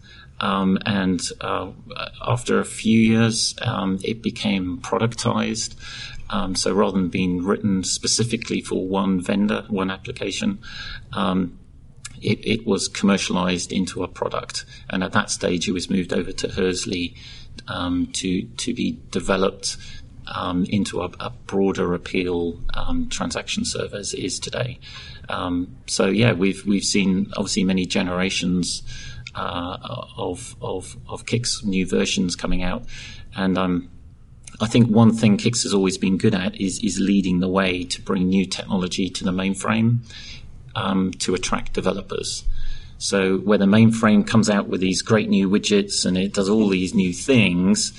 Um, 0.40 0.78
and 0.84 1.20
uh, 1.40 1.70
after 2.26 2.58
a 2.58 2.64
few 2.64 2.98
years, 2.98 3.54
um, 3.62 3.98
it 4.02 4.22
became 4.22 4.78
productized. 4.78 5.74
Um, 6.30 6.54
so 6.54 6.72
rather 6.72 6.98
than 6.98 7.08
being 7.08 7.44
written 7.44 7.84
specifically 7.84 8.60
for 8.60 8.86
one 8.86 9.20
vendor, 9.20 9.64
one 9.68 9.90
application, 9.90 10.58
it, 12.20 12.46
it, 12.46 12.66
was 12.66 12.88
commercialized 12.88 13.70
into 13.70 14.02
a 14.02 14.08
product. 14.08 14.64
And 14.88 15.04
at 15.04 15.12
that 15.12 15.30
stage, 15.30 15.68
it 15.68 15.72
was 15.72 15.90
moved 15.90 16.12
over 16.12 16.32
to 16.32 16.48
Hursley 16.48 17.14
um, 17.68 18.08
to 18.14 18.42
to 18.42 18.74
be 18.74 18.98
developed 19.10 19.76
um, 20.26 20.64
into 20.64 21.00
a, 21.02 21.10
a, 21.20 21.30
broader 21.46 21.94
appeal 21.94 22.58
um, 22.74 23.08
transaction 23.08 23.64
server 23.64 23.96
as 23.96 24.14
it 24.14 24.20
is 24.20 24.38
today. 24.38 24.78
Um, 25.28 25.76
so 25.86 26.06
yeah, 26.06 26.32
we've 26.32 26.64
we've 26.66 26.84
seen 26.84 27.32
obviously 27.36 27.64
many 27.64 27.86
generations. 27.86 28.82
Uh, 29.36 30.06
of 30.16 30.54
of 30.62 30.96
of 31.08 31.26
Kix 31.26 31.64
new 31.64 31.84
versions 31.84 32.36
coming 32.36 32.62
out, 32.62 32.84
and 33.34 33.58
I'm 33.58 33.90
I 34.60 34.66
think 34.66 34.88
one 34.88 35.12
thing 35.12 35.36
Kix 35.36 35.64
has 35.64 35.74
always 35.74 35.98
been 35.98 36.18
good 36.18 36.34
at 36.34 36.60
is 36.60 36.78
is 36.84 37.00
leading 37.00 37.40
the 37.40 37.48
way 37.48 37.84
to 37.84 38.00
bring 38.00 38.28
new 38.28 38.46
technology 38.46 39.10
to 39.10 39.24
the 39.24 39.32
mainframe 39.32 39.98
um, 40.76 41.10
to 41.12 41.34
attract 41.34 41.72
developers. 41.72 42.44
So 42.98 43.38
where 43.38 43.58
the 43.58 43.66
mainframe 43.66 44.26
comes 44.26 44.48
out 44.48 44.68
with 44.68 44.80
these 44.80 45.02
great 45.02 45.28
new 45.28 45.48
widgets 45.48 46.06
and 46.06 46.16
it 46.16 46.32
does 46.32 46.48
all 46.48 46.68
these 46.68 46.94
new 46.94 47.12
things, 47.12 47.92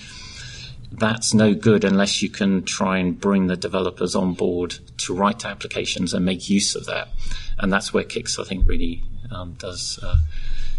that's 0.92 1.34
no 1.34 1.54
good 1.54 1.84
unless 1.84 2.22
you 2.22 2.30
can 2.30 2.64
try 2.64 2.98
and 2.98 3.20
bring 3.20 3.48
the 3.48 3.58
developers 3.58 4.16
on 4.16 4.34
board 4.34 4.78
to 4.98 5.14
write 5.14 5.46
applications 5.46 6.14
and 6.14 6.26
make 6.26 6.50
use 6.50 6.76
of 6.76 6.86
that. 6.86 7.10
And 7.58 7.72
that's 7.72 7.94
where 7.94 8.04
Kix, 8.04 8.40
I 8.40 8.44
think, 8.44 8.68
really 8.68 9.04
um, 9.32 9.54
does, 9.54 10.00
uh, 10.02 10.18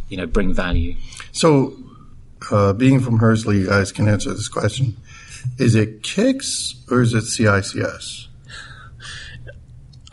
you 0.08 0.16
know, 0.16 0.26
bring 0.26 0.52
value. 0.52 0.96
So, 1.32 1.76
uh, 2.50 2.72
being 2.72 3.00
from 3.00 3.18
Hursley, 3.18 3.58
you 3.58 3.66
guys 3.66 3.92
can 3.92 4.08
answer 4.08 4.32
this 4.32 4.48
question. 4.48 4.96
Is 5.58 5.74
it 5.74 6.02
Kix 6.02 6.74
or 6.90 7.02
is 7.02 7.14
it 7.14 7.24
CICS? 7.24 8.26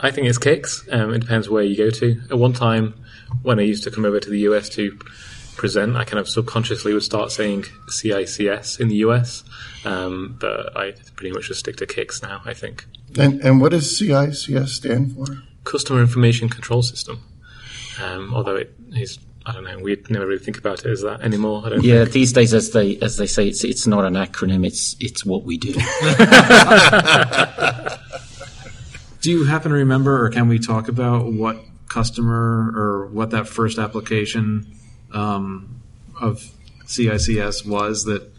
I 0.00 0.10
think 0.10 0.26
it's 0.26 0.38
Kix. 0.38 0.92
Um, 0.92 1.14
it 1.14 1.20
depends 1.20 1.48
where 1.48 1.62
you 1.62 1.76
go 1.76 1.90
to. 1.90 2.20
At 2.30 2.38
one 2.38 2.52
time, 2.52 2.94
when 3.42 3.58
I 3.58 3.62
used 3.62 3.84
to 3.84 3.90
come 3.90 4.04
over 4.04 4.20
to 4.20 4.30
the 4.30 4.40
US 4.40 4.68
to 4.70 4.98
present, 5.56 5.96
I 5.96 6.04
kind 6.04 6.18
of 6.18 6.28
subconsciously 6.28 6.92
would 6.92 7.02
start 7.02 7.32
saying 7.32 7.64
CICS 7.88 8.80
in 8.80 8.88
the 8.88 8.96
US, 8.96 9.44
um, 9.84 10.36
but 10.38 10.76
I 10.76 10.92
pretty 11.16 11.32
much 11.32 11.48
just 11.48 11.60
stick 11.60 11.76
to 11.76 11.86
Kix 11.86 12.22
now. 12.22 12.42
I 12.44 12.54
think. 12.54 12.86
And, 13.18 13.40
and 13.42 13.60
what 13.60 13.70
does 13.70 13.98
CICS 13.98 14.68
stand 14.68 15.12
for? 15.14 15.42
Customer 15.64 16.00
Information 16.00 16.48
Control 16.48 16.82
System. 16.82 17.22
Um, 18.02 18.34
although 18.34 18.56
it 18.56 18.74
is 18.92 19.18
I 19.46 19.52
don't 19.52 19.64
know. 19.64 19.78
We 19.78 20.02
never 20.08 20.26
really 20.26 20.42
think 20.42 20.56
about 20.56 20.86
it 20.86 20.90
as 20.90 21.02
that 21.02 21.20
anymore. 21.20 21.62
I 21.66 21.68
don't. 21.68 21.84
Yeah, 21.84 22.04
think. 22.04 22.12
these 22.12 22.32
days, 22.32 22.54
as 22.54 22.70
they 22.70 22.96
as 23.00 23.18
they 23.18 23.26
say, 23.26 23.46
it's 23.48 23.62
it's 23.62 23.86
not 23.86 24.06
an 24.06 24.14
acronym. 24.14 24.66
It's 24.66 24.96
it's 25.00 25.24
what 25.24 25.44
we 25.44 25.58
do. 25.58 25.72
do 29.20 29.30
you 29.30 29.44
happen 29.44 29.70
to 29.70 29.76
remember, 29.76 30.24
or 30.24 30.30
can 30.30 30.48
we 30.48 30.58
talk 30.58 30.88
about 30.88 31.30
what 31.30 31.58
customer 31.88 32.72
or 32.74 33.08
what 33.08 33.30
that 33.30 33.46
first 33.46 33.78
application 33.78 34.74
um, 35.12 35.80
of 36.20 36.50
CICS 36.86 37.66
was 37.66 38.04
that 38.04 38.33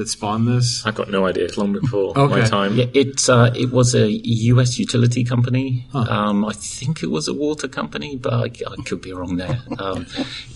that 0.00 0.08
spawned 0.08 0.48
this? 0.48 0.84
I've 0.84 0.94
got 0.96 1.08
no 1.10 1.26
idea. 1.26 1.44
It's 1.44 1.56
long 1.56 1.72
before 1.72 2.18
Okay. 2.18 2.40
my 2.40 2.46
time. 2.46 2.74
Yeah, 2.76 2.86
it 2.92 3.28
uh, 3.28 3.50
it 3.54 3.70
was 3.70 3.94
a 3.94 4.10
U.S. 4.10 4.78
utility 4.78 5.22
company. 5.24 5.86
Um, 5.94 6.44
I 6.44 6.52
think 6.52 7.02
it 7.02 7.10
was 7.10 7.28
a 7.28 7.34
water 7.34 7.68
company, 7.68 8.16
but 8.16 8.32
I, 8.32 8.44
I 8.46 8.82
could 8.84 9.00
be 9.00 9.12
wrong 9.12 9.36
there. 9.36 9.60
Um, 9.78 10.06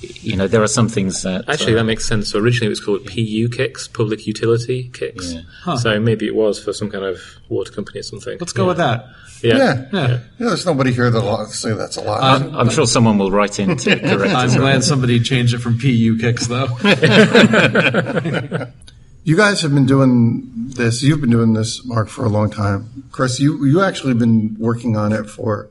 you 0.00 0.36
know, 0.36 0.48
there 0.48 0.62
are 0.62 0.68
some 0.68 0.88
things 0.88 1.22
that 1.22 1.48
Actually, 1.48 1.74
uh, 1.74 1.76
that 1.78 1.84
makes 1.84 2.04
sense. 2.06 2.30
So 2.30 2.38
originally 2.40 2.66
it 2.66 2.70
was 2.70 2.80
called 2.80 3.06
PU 3.06 3.48
Kicks, 3.50 3.86
Public 3.86 4.26
Utility 4.26 4.90
Kicks. 4.92 5.34
Yeah. 5.34 5.76
So 5.76 6.00
maybe 6.00 6.26
it 6.26 6.34
was 6.34 6.62
for 6.62 6.72
some 6.72 6.90
kind 6.90 7.04
of 7.04 7.20
water 7.48 7.70
company 7.72 8.00
or 8.00 8.02
something. 8.02 8.38
Let's 8.40 8.52
go 8.52 8.66
with 8.66 8.78
that. 8.78 9.06
yeah. 9.42 9.56
Yeah. 9.56 9.84
Yeah. 9.92 10.08
Yeah, 10.08 10.18
there's 10.38 10.64
nobody 10.66 10.92
here 10.92 11.10
that'll 11.10 11.46
say 11.46 11.72
that's 11.74 11.96
a 11.96 12.00
lie. 12.02 12.18
I'm, 12.36 12.54
I'm 12.56 12.70
sure 12.70 12.86
someone 12.86 13.18
will 13.18 13.30
write 13.30 13.58
in 13.60 13.76
to 13.76 14.00
correct 14.10 14.34
I'm 14.34 14.48
glad 14.56 14.82
somebody 14.82 15.20
changed 15.20 15.52
it 15.54 15.58
from 15.58 15.78
PU 15.78 16.16
kicks 16.18 16.46
though. 16.46 16.66
You 19.26 19.38
guys 19.38 19.62
have 19.62 19.72
been 19.72 19.86
doing 19.86 20.50
this. 20.76 21.02
You've 21.02 21.22
been 21.22 21.30
doing 21.30 21.54
this, 21.54 21.82
Mark, 21.82 22.08
for 22.08 22.26
a 22.26 22.28
long 22.28 22.50
time. 22.50 23.04
Chris, 23.10 23.40
you 23.40 23.64
you 23.64 23.80
actually 23.80 24.12
been 24.12 24.54
working 24.58 24.98
on 24.98 25.12
it 25.12 25.30
for 25.30 25.70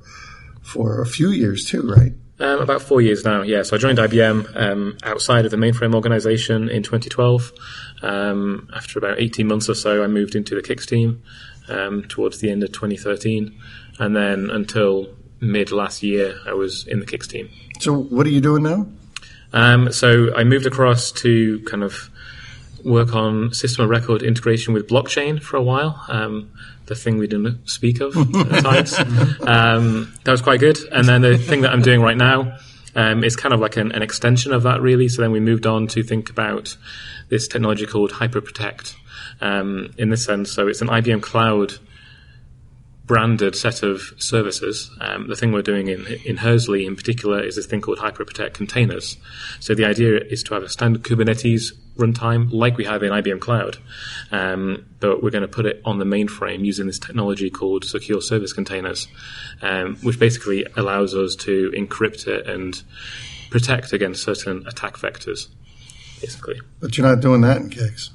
for 0.63 1.01
a 1.01 1.05
few 1.05 1.29
years 1.29 1.63
too, 1.63 1.83
right? 1.83 2.13
Um, 2.39 2.61
about 2.61 2.81
four 2.81 2.99
years 2.99 3.23
now, 3.23 3.43
yeah. 3.43 3.61
So 3.61 3.75
I 3.75 3.79
joined 3.79 3.99
IBM 3.99 4.59
um, 4.59 4.97
outside 5.03 5.45
of 5.45 5.51
the 5.51 5.57
mainframe 5.57 5.93
organization 5.93 6.67
in 6.67 6.81
2012. 6.81 7.53
Um, 8.01 8.69
after 8.75 8.97
about 8.97 9.19
18 9.19 9.45
months 9.45 9.69
or 9.69 9.75
so, 9.75 10.03
I 10.03 10.07
moved 10.07 10.33
into 10.33 10.55
the 10.55 10.63
Kicks 10.63 10.87
team 10.87 11.21
um, 11.69 12.05
towards 12.05 12.39
the 12.39 12.49
end 12.49 12.63
of 12.63 12.71
2013. 12.71 13.55
And 13.99 14.15
then 14.15 14.49
until 14.49 15.13
mid 15.39 15.71
last 15.71 16.01
year, 16.01 16.39
I 16.47 16.53
was 16.53 16.87
in 16.87 16.99
the 16.99 17.05
Kicks 17.05 17.27
team. 17.27 17.49
So, 17.79 17.93
what 17.93 18.25
are 18.25 18.31
you 18.31 18.41
doing 18.41 18.63
now? 18.63 18.87
Um, 19.53 19.91
so 19.91 20.35
I 20.35 20.43
moved 20.43 20.65
across 20.65 21.11
to 21.11 21.59
kind 21.65 21.83
of 21.83 22.09
work 22.83 23.13
on 23.15 23.53
system 23.53 23.83
of 23.83 23.89
record 23.89 24.23
integration 24.23 24.73
with 24.73 24.87
blockchain 24.87 25.41
for 25.41 25.57
a 25.57 25.61
while. 25.61 26.03
Um, 26.07 26.51
the 26.85 26.95
thing 26.95 27.17
we 27.17 27.27
didn't 27.27 27.67
speak 27.69 28.01
of 28.01 28.15
at 28.17 28.63
times. 28.63 28.99
Um, 29.41 30.13
that 30.23 30.31
was 30.31 30.41
quite 30.41 30.59
good. 30.59 30.77
And 30.91 31.07
then 31.07 31.21
the 31.21 31.37
thing 31.37 31.61
that 31.61 31.71
I'm 31.71 31.81
doing 31.81 32.01
right 32.01 32.17
now 32.17 32.57
um, 32.95 33.23
is 33.23 33.35
kind 33.35 33.53
of 33.53 33.59
like 33.59 33.77
an, 33.77 33.91
an 33.93 34.01
extension 34.01 34.51
of 34.51 34.63
that, 34.63 34.81
really. 34.81 35.07
So 35.07 35.21
then 35.21 35.31
we 35.31 35.39
moved 35.39 35.65
on 35.65 35.87
to 35.87 36.03
think 36.03 36.29
about 36.29 36.75
this 37.29 37.47
technology 37.47 37.85
called 37.85 38.11
HyperProtect. 38.11 38.95
Um, 39.41 39.93
in 39.97 40.09
this 40.09 40.23
sense, 40.23 40.51
so 40.51 40.67
it's 40.67 40.81
an 40.81 40.87
IBM 40.87 41.21
Cloud 41.21 41.79
branded 43.13 43.55
set 43.55 43.83
of 43.83 44.11
services. 44.17 44.89
Um, 44.99 45.27
the 45.27 45.35
thing 45.35 45.51
we're 45.51 45.61
doing 45.61 45.87
in, 45.87 46.03
in 46.25 46.37
Hursley 46.37 46.87
in 46.87 46.95
particular 46.95 47.43
is 47.43 47.55
this 47.55 47.67
thing 47.67 47.79
called 47.79 47.99
HyperProtect 47.99 48.55
containers. 48.55 49.17
So 49.59 49.75
the 49.75 49.85
idea 49.85 50.17
is 50.17 50.41
to 50.45 50.55
have 50.55 50.63
a 50.63 50.67
standard 50.67 51.03
Kubernetes 51.03 51.73
runtime 51.95 52.51
like 52.51 52.75
we 52.75 52.85
have 52.85 53.03
in 53.03 53.11
IBM 53.11 53.39
Cloud, 53.39 53.77
um, 54.31 54.87
but 54.99 55.21
we're 55.21 55.29
going 55.29 55.43
to 55.43 55.47
put 55.47 55.67
it 55.67 55.79
on 55.85 55.99
the 55.99 56.05
mainframe 56.05 56.65
using 56.65 56.87
this 56.87 56.97
technology 56.97 57.51
called 57.51 57.85
secure 57.85 58.19
service 58.19 58.51
containers, 58.51 59.07
um, 59.61 59.95
which 59.97 60.17
basically 60.17 60.65
allows 60.75 61.13
us 61.13 61.35
to 61.35 61.71
encrypt 61.77 62.25
it 62.25 62.47
and 62.47 62.81
protect 63.51 63.93
against 63.93 64.23
certain 64.23 64.65
attack 64.65 64.95
vectors, 64.95 65.49
basically. 66.19 66.59
But 66.79 66.97
you're 66.97 67.05
not 67.05 67.19
doing 67.19 67.41
that 67.41 67.57
in 67.57 67.69
Kicks. 67.69 68.09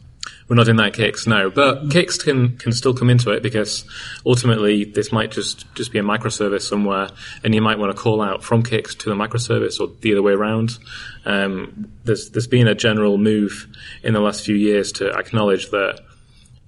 We're 0.49 0.57
not 0.57 0.69
in 0.69 0.77
that 0.77 0.95
Kicks, 0.95 1.27
no. 1.27 1.51
But 1.51 1.91
Kicks 1.91 2.17
can, 2.17 2.57
can 2.57 2.73
still 2.73 2.95
come 2.95 3.11
into 3.11 3.31
it 3.31 3.43
because 3.43 3.85
ultimately 4.25 4.85
this 4.85 5.13
might 5.13 5.31
just, 5.31 5.73
just 5.75 5.93
be 5.93 5.99
a 5.99 6.03
microservice 6.03 6.63
somewhere 6.63 7.11
and 7.45 7.55
you 7.55 7.61
might 7.61 7.79
want 7.79 7.95
to 7.95 8.01
call 8.01 8.23
out 8.23 8.43
from 8.43 8.63
Kicks 8.63 8.95
to 8.97 9.11
the 9.11 9.15
microservice 9.15 9.79
or 9.79 9.95
the 10.01 10.13
other 10.13 10.23
way 10.23 10.33
around. 10.33 10.79
Um, 11.27 11.93
there's, 12.05 12.31
there's 12.31 12.47
been 12.47 12.67
a 12.67 12.75
general 12.75 13.19
move 13.19 13.69
in 14.03 14.15
the 14.15 14.21
last 14.21 14.45
few 14.45 14.57
years 14.57 14.93
to 14.93 15.13
acknowledge 15.13 15.71
that 15.71 16.01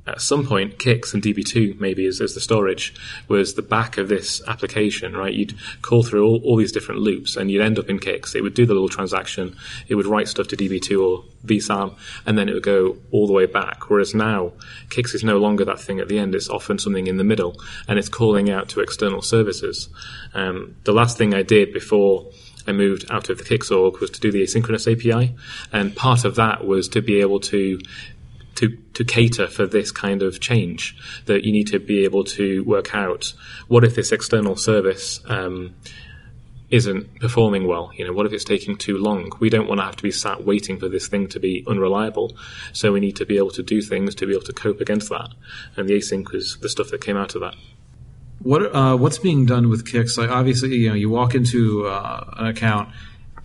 at 0.07 0.21
some 0.21 0.47
point, 0.47 0.78
Kix 0.78 1.12
and 1.12 1.23
DB2 1.23 1.78
maybe 1.78 2.07
as, 2.07 2.21
as 2.21 2.35
the 2.35 2.40
storage 2.40 2.95
was 3.28 3.54
the 3.54 3.62
back 3.62 3.99
of 3.99 4.09
this 4.09 4.42
application, 4.49 5.14
right? 5.14 5.33
You'd 5.33 5.54
call 5.83 6.02
through 6.02 6.26
all, 6.26 6.40
all 6.42 6.57
these 6.57 6.73
different 6.73 7.00
loops 7.00 7.37
and 7.37 7.50
you'd 7.50 7.62
end 7.62 7.78
up 7.78 7.88
in 7.90 8.00
Kix. 8.00 8.35
It 8.35 8.42
would 8.42 8.54
do 8.54 8.66
the 8.66 8.73
little 8.73 8.88
transaction. 8.88 9.57
It 9.88 9.97
would 9.97 10.07
write 10.07 10.28
stuff 10.28 10.49
to 10.49 10.57
DB2 10.57 11.02
or 11.02 11.25
VSAM 11.45 11.97
and 12.26 12.38
then 12.38 12.49
it 12.49 12.54
would 12.54 12.62
go 12.62 12.97
all 13.11 13.26
the 13.26 13.33
way 13.33 13.47
back. 13.47 13.90
Whereas 13.90 14.14
now, 14.14 14.52
Kix 14.88 15.14
is 15.14 15.23
no 15.23 15.38
longer 15.38 15.64
that 15.66 15.80
thing 15.80 16.00
at 16.00 16.09
the 16.09 16.19
end. 16.19 16.35
It's 16.35 16.49
often 16.49 16.78
something 16.78 17.07
in 17.07 17.19
the 17.19 17.25
middle 17.25 17.61
and 17.87 17.99
it's 17.99 18.09
calling 18.09 18.50
out 18.50 18.71
to 18.71 18.80
external 18.80 19.23
services. 19.23 19.88
Um, 20.35 20.76
the 20.85 20.92
last 20.92 21.19
thing 21.19 21.35
I 21.35 21.42
did 21.42 21.73
before 21.73 22.30
I 22.66 22.73
moved 22.73 23.11
out 23.11 23.28
of 23.28 23.38
the 23.38 23.45
Kix 23.45 23.75
org 23.75 24.00
was 24.00 24.11
to 24.11 24.21
do 24.21 24.33
the 24.33 24.42
asynchronous 24.42 24.90
API. 24.90 25.35
And 25.73 25.95
part 25.95 26.25
of 26.25 26.37
that 26.37 26.66
was 26.66 26.88
to 26.90 27.02
be 27.02 27.21
able 27.21 27.40
to 27.40 27.80
to, 28.61 28.76
to 28.93 29.05
cater 29.05 29.47
for 29.47 29.67
this 29.67 29.90
kind 29.90 30.23
of 30.23 30.38
change 30.38 30.95
that 31.25 31.45
you 31.45 31.52
need 31.52 31.67
to 31.69 31.79
be 31.79 32.05
able 32.05 32.25
to 32.25 32.62
work 32.64 32.95
out 32.95 33.33
what 33.69 33.85
if 33.85 33.95
this 33.95 34.12
external 34.12 34.55
service 34.55 35.21
um, 35.26 35.75
isn't 36.69 37.21
performing 37.21 37.67
well? 37.67 37.90
You 37.95 38.07
know 38.07 38.12
what 38.12 38.26
if 38.26 38.35
it's 38.35 38.45
taking 38.45 38.76
too 38.76 38.99
long? 38.99 39.33
We 39.40 39.49
don't 39.49 39.67
want 39.67 39.81
to 39.81 39.85
have 39.85 39.97
to 39.97 40.02
be 40.02 40.11
sat 40.11 40.45
waiting 40.45 40.79
for 40.79 40.88
this 40.90 41.09
thing 41.09 41.26
to 41.29 41.40
be 41.40 41.64
unreliable. 41.67 42.37
So 42.75 42.93
we 42.93 43.00
need 43.00 43.17
to 43.17 43.25
be 43.25 43.38
able 43.38 43.50
to 43.52 43.62
do 43.62 43.81
things 43.81 44.14
to 44.17 44.26
be 44.26 44.35
able 44.35 44.45
to 44.45 44.52
cope 44.52 44.83
against 44.83 45.09
that. 45.09 45.31
And 45.76 45.88
the 45.88 45.95
async 45.95 46.31
was 46.31 46.59
the 46.59 46.69
stuff 46.69 46.90
that 46.90 47.00
came 47.00 47.17
out 47.17 47.35
of 47.35 47.40
that. 47.40 47.55
What 48.43 48.75
uh, 48.75 48.97
what's 48.97 49.19
being 49.19 49.47
done 49.47 49.71
with 49.71 49.90
kicks? 49.90 50.19
Like 50.19 50.31
obviously, 50.31 50.76
you 50.76 50.90
know, 50.90 50.95
you 50.95 51.09
walk 51.09 51.35
into 51.35 51.87
uh, 51.87 52.35
an 52.37 52.47
account 52.47 52.90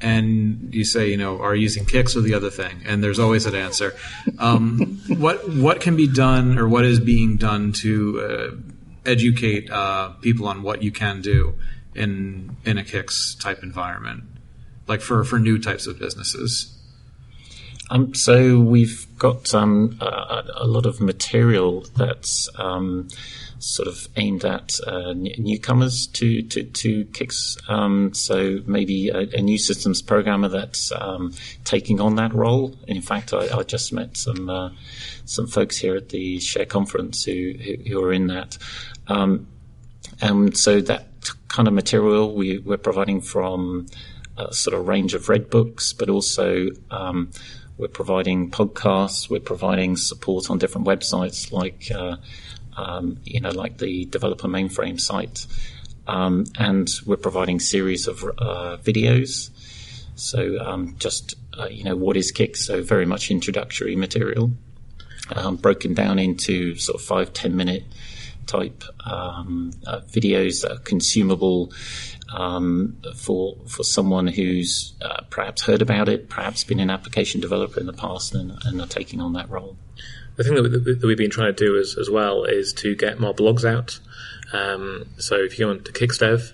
and 0.06 0.72
you 0.72 0.86
say, 0.86 1.10
you 1.10 1.18
know, 1.18 1.42
are 1.42 1.56
you 1.56 1.64
using 1.64 1.84
kicks 1.84 2.16
or 2.16 2.22
the 2.22 2.36
other 2.36 2.52
thing? 2.52 2.84
And 2.86 3.04
there's 3.04 3.18
always 3.18 3.48
an 3.48 3.56
answer. 3.56 3.96
Um, 4.38 5.02
what 5.08 5.50
what 5.50 5.82
can 5.82 5.96
be 5.96 6.08
done 6.08 6.60
or 6.60 6.68
what 6.68 6.86
is 6.86 7.00
being 7.00 7.38
done 7.38 7.72
to 7.84 8.22
uh, 8.22 9.10
educate 9.10 9.72
uh, 9.72 10.10
people 10.22 10.48
on 10.48 10.62
what 10.62 10.84
you 10.84 10.92
can 10.92 11.22
do 11.22 11.56
in 11.96 12.56
in 12.66 12.78
a 12.78 12.84
kicks 12.84 13.34
type 13.34 13.64
environment, 13.64 14.26
like 14.88 15.02
for 15.02 15.24
for 15.24 15.40
new 15.40 15.58
types 15.58 15.88
of 15.88 15.98
businesses? 15.98 16.75
Um, 17.90 18.14
so 18.14 18.60
we've 18.60 19.06
got 19.18 19.54
um, 19.54 19.98
a, 20.02 20.44
a 20.56 20.68
lot 20.68 20.86
of 20.86 21.00
material 21.00 21.86
that's 21.96 22.50
um, 22.56 23.08
sort 23.60 23.88
of 23.88 24.08
aimed 24.16 24.44
at 24.44 24.80
uh, 24.86 25.14
newcomers 25.14 26.08
to 26.08 26.42
to, 26.44 26.64
to 26.64 27.06
Kicks. 27.06 27.58
Um, 27.68 28.14
so 28.14 28.62
maybe 28.66 29.10
a, 29.10 29.20
a 29.20 29.42
new 29.42 29.58
systems 29.58 30.02
programmer 30.02 30.48
that's 30.48 30.92
um, 30.92 31.34
taking 31.64 32.02
on 32.02 32.16
that 32.16 32.34
role. 32.34 32.76
In 32.88 33.02
fact, 33.02 33.34
I, 33.34 33.58
I 33.58 33.64
just 33.64 33.94
met 33.94 34.18
some 34.18 34.50
uh, 34.50 34.70
some 35.26 35.48
folks 35.48 35.78
here 35.78 35.96
at 35.96 36.10
the 36.10 36.40
Share 36.40 36.66
conference 36.66 37.24
who 37.24 37.54
who, 37.54 37.76
who 37.88 38.04
are 38.04 38.14
in 38.14 38.28
that. 38.28 38.58
Um, 39.08 39.48
and 40.22 40.58
so 40.58 40.82
that 40.82 41.08
kind 41.48 41.68
of 41.68 41.74
material 41.74 42.34
we, 42.34 42.60
we're 42.60 42.78
providing 42.78 43.22
from 43.22 43.88
a 44.38 44.54
sort 44.54 44.78
of 44.78 44.88
range 44.88 45.14
of 45.14 45.30
red 45.30 45.50
books, 45.50 45.94
but 45.94 46.10
also 46.10 46.68
um, 46.92 47.32
we're 47.78 47.88
providing 47.88 48.52
podcasts. 48.52 49.30
We're 49.30 49.40
providing 49.40 49.98
support 49.98 50.50
on 50.50 50.58
different 50.58 50.88
websites, 50.88 51.52
like 51.52 51.92
uh, 51.94 52.18
um, 52.78 53.18
you 53.24 53.42
know, 53.42 53.52
like 53.52 53.78
the 53.78 54.06
developer 54.06 54.48
mainframe 54.48 55.00
site, 55.00 55.46
um, 56.08 56.46
and 56.58 56.90
we're 57.06 57.18
providing 57.18 57.60
series 57.60 58.08
of 58.08 58.24
uh, 58.24 58.78
videos. 58.78 59.50
So 60.16 60.58
um, 60.60 60.96
just 61.00 61.36
uh, 61.58 61.68
you 61.68 61.84
know, 61.84 61.96
what 61.96 62.18
is 62.18 62.32
Kick? 62.32 62.56
So 62.56 62.82
very 62.82 63.06
much 63.06 63.30
introductory 63.30 63.96
material, 63.96 64.52
um, 65.36 65.58
broken 65.58 65.94
down 65.94 66.20
into 66.20 66.76
sort 66.76 67.00
of 67.00 67.06
five 67.06 67.34
ten 67.34 67.56
minute 67.56 67.84
type 68.46 68.84
um, 69.06 69.72
uh, 69.88 70.02
videos 70.02 70.62
that 70.62 70.72
are 70.72 70.80
consumable 70.80 71.74
um, 72.34 72.98
for 73.16 73.56
for 73.68 73.84
someone 73.84 74.28
who's 74.28 74.94
uh, 75.02 75.22
perhaps 75.30 75.64
heard 75.64 75.82
about 75.82 76.10
it, 76.10 76.30
perhaps 76.30 76.64
been 76.64 76.80
an 76.80 76.90
application 76.90 77.42
developer 77.42 77.80
in 77.80 77.86
the 77.86 77.94
past, 77.94 78.34
and, 78.36 78.54
and 78.66 78.82
are 78.82 78.88
taking 78.88 79.22
on 79.22 79.34
that 79.34 79.50
role. 79.50 79.78
The 80.36 80.44
thing 80.44 80.56
that, 80.56 80.64
we- 80.64 80.70
that 80.96 81.04
we've 81.06 81.18
been 81.18 81.30
trying 81.32 81.54
to 81.56 81.66
do 81.66 81.78
as, 81.78 81.98
as 81.98 82.10
well 82.10 82.44
is 82.44 82.74
to 82.74 82.96
get 82.96 83.20
more 83.20 83.34
blogs 83.34 83.64
out. 83.64 84.00
Um, 84.54 85.06
so 85.18 85.36
if 85.36 85.58
you 85.58 85.66
go 85.66 85.72
on 85.72 85.84
to 85.84 85.92
Kicksdev, 85.94 86.52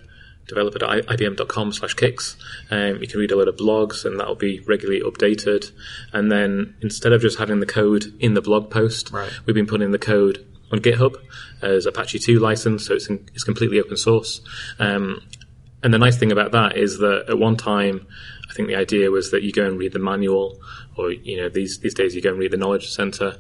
develop 0.48 0.76
at 0.76 0.82
ibm.com 0.82 1.72
slash 1.74 1.94
kicks, 1.96 2.36
um, 2.70 2.98
you 3.02 3.08
can 3.08 3.20
read 3.20 3.32
a 3.32 3.36
lot 3.36 3.48
of 3.48 3.56
blogs 3.56 4.06
and 4.06 4.20
that'll 4.20 4.36
be 4.36 4.60
regularly 4.62 5.02
updated. 5.02 5.72
And 6.14 6.32
then 6.32 6.76
instead 6.82 7.12
of 7.12 7.22
just 7.22 7.40
having 7.40 7.60
the 7.60 7.66
code 7.66 8.14
in 8.20 8.34
the 8.36 8.42
blog 8.42 8.70
post, 8.70 9.12
Right. 9.12 9.32
we've 9.46 9.56
been 9.56 9.68
putting 9.68 9.92
the 9.92 10.00
code 10.00 10.46
on 10.72 10.80
GitHub 10.80 11.16
as 11.62 11.86
Apache 11.86 12.20
2 12.20 12.40
license, 12.40 12.86
so 12.86 12.94
it's, 12.94 13.08
in, 13.08 13.28
it's 13.34 13.44
completely 13.44 13.80
open 13.80 13.98
source. 13.98 14.42
Um, 14.80 15.22
and 15.84 15.94
the 15.94 15.98
nice 15.98 16.18
thing 16.18 16.32
about 16.32 16.52
that 16.52 16.78
is 16.78 17.00
that 17.00 17.26
at 17.30 17.40
one 17.40 17.58
time, 17.58 18.08
I 18.50 18.54
think 18.54 18.68
the 18.68 18.76
idea 18.76 19.10
was 19.10 19.32
that 19.32 19.44
you 19.44 19.52
go 19.52 19.66
and 19.66 19.80
read 19.80 19.94
the 19.94 20.00
manual, 20.00 20.60
or 20.98 21.12
you 21.12 21.38
know, 21.38 21.50
these 21.50 21.80
these 21.80 21.94
days 21.94 22.16
you 22.16 22.22
go 22.22 22.30
and 22.30 22.40
read 22.40 22.52
the 22.52 22.58
knowledge 22.58 22.90
center, 22.90 23.38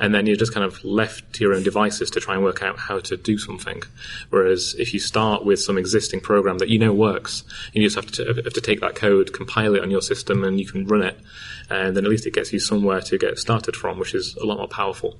and 0.00 0.14
then 0.14 0.26
you're 0.26 0.36
just 0.36 0.52
kind 0.52 0.64
of 0.64 0.82
left 0.84 1.34
to 1.34 1.44
your 1.44 1.54
own 1.54 1.62
devices 1.62 2.10
to 2.10 2.20
try 2.20 2.34
and 2.34 2.42
work 2.42 2.62
out 2.62 2.78
how 2.78 2.98
to 3.00 3.16
do 3.16 3.38
something. 3.38 3.82
Whereas 4.30 4.74
if 4.78 4.92
you 4.92 5.00
start 5.00 5.44
with 5.44 5.60
some 5.60 5.78
existing 5.78 6.20
program 6.20 6.58
that 6.58 6.68
you 6.68 6.78
know 6.78 6.92
works, 6.92 7.44
you 7.72 7.82
just 7.82 7.96
have 7.96 8.10
to 8.12 8.24
have 8.42 8.52
to 8.52 8.60
take 8.60 8.80
that 8.80 8.96
code, 8.96 9.32
compile 9.32 9.74
it 9.76 9.82
on 9.82 9.90
your 9.90 10.02
system, 10.02 10.42
and 10.42 10.58
you 10.58 10.66
can 10.66 10.86
run 10.86 11.02
it, 11.02 11.18
and 11.70 11.96
then 11.96 12.04
at 12.04 12.10
least 12.10 12.26
it 12.26 12.34
gets 12.34 12.52
you 12.52 12.58
somewhere 12.58 13.00
to 13.02 13.18
get 13.18 13.38
started 13.38 13.76
from, 13.76 13.98
which 13.98 14.14
is 14.14 14.34
a 14.36 14.44
lot 14.44 14.58
more 14.58 14.68
powerful. 14.68 15.16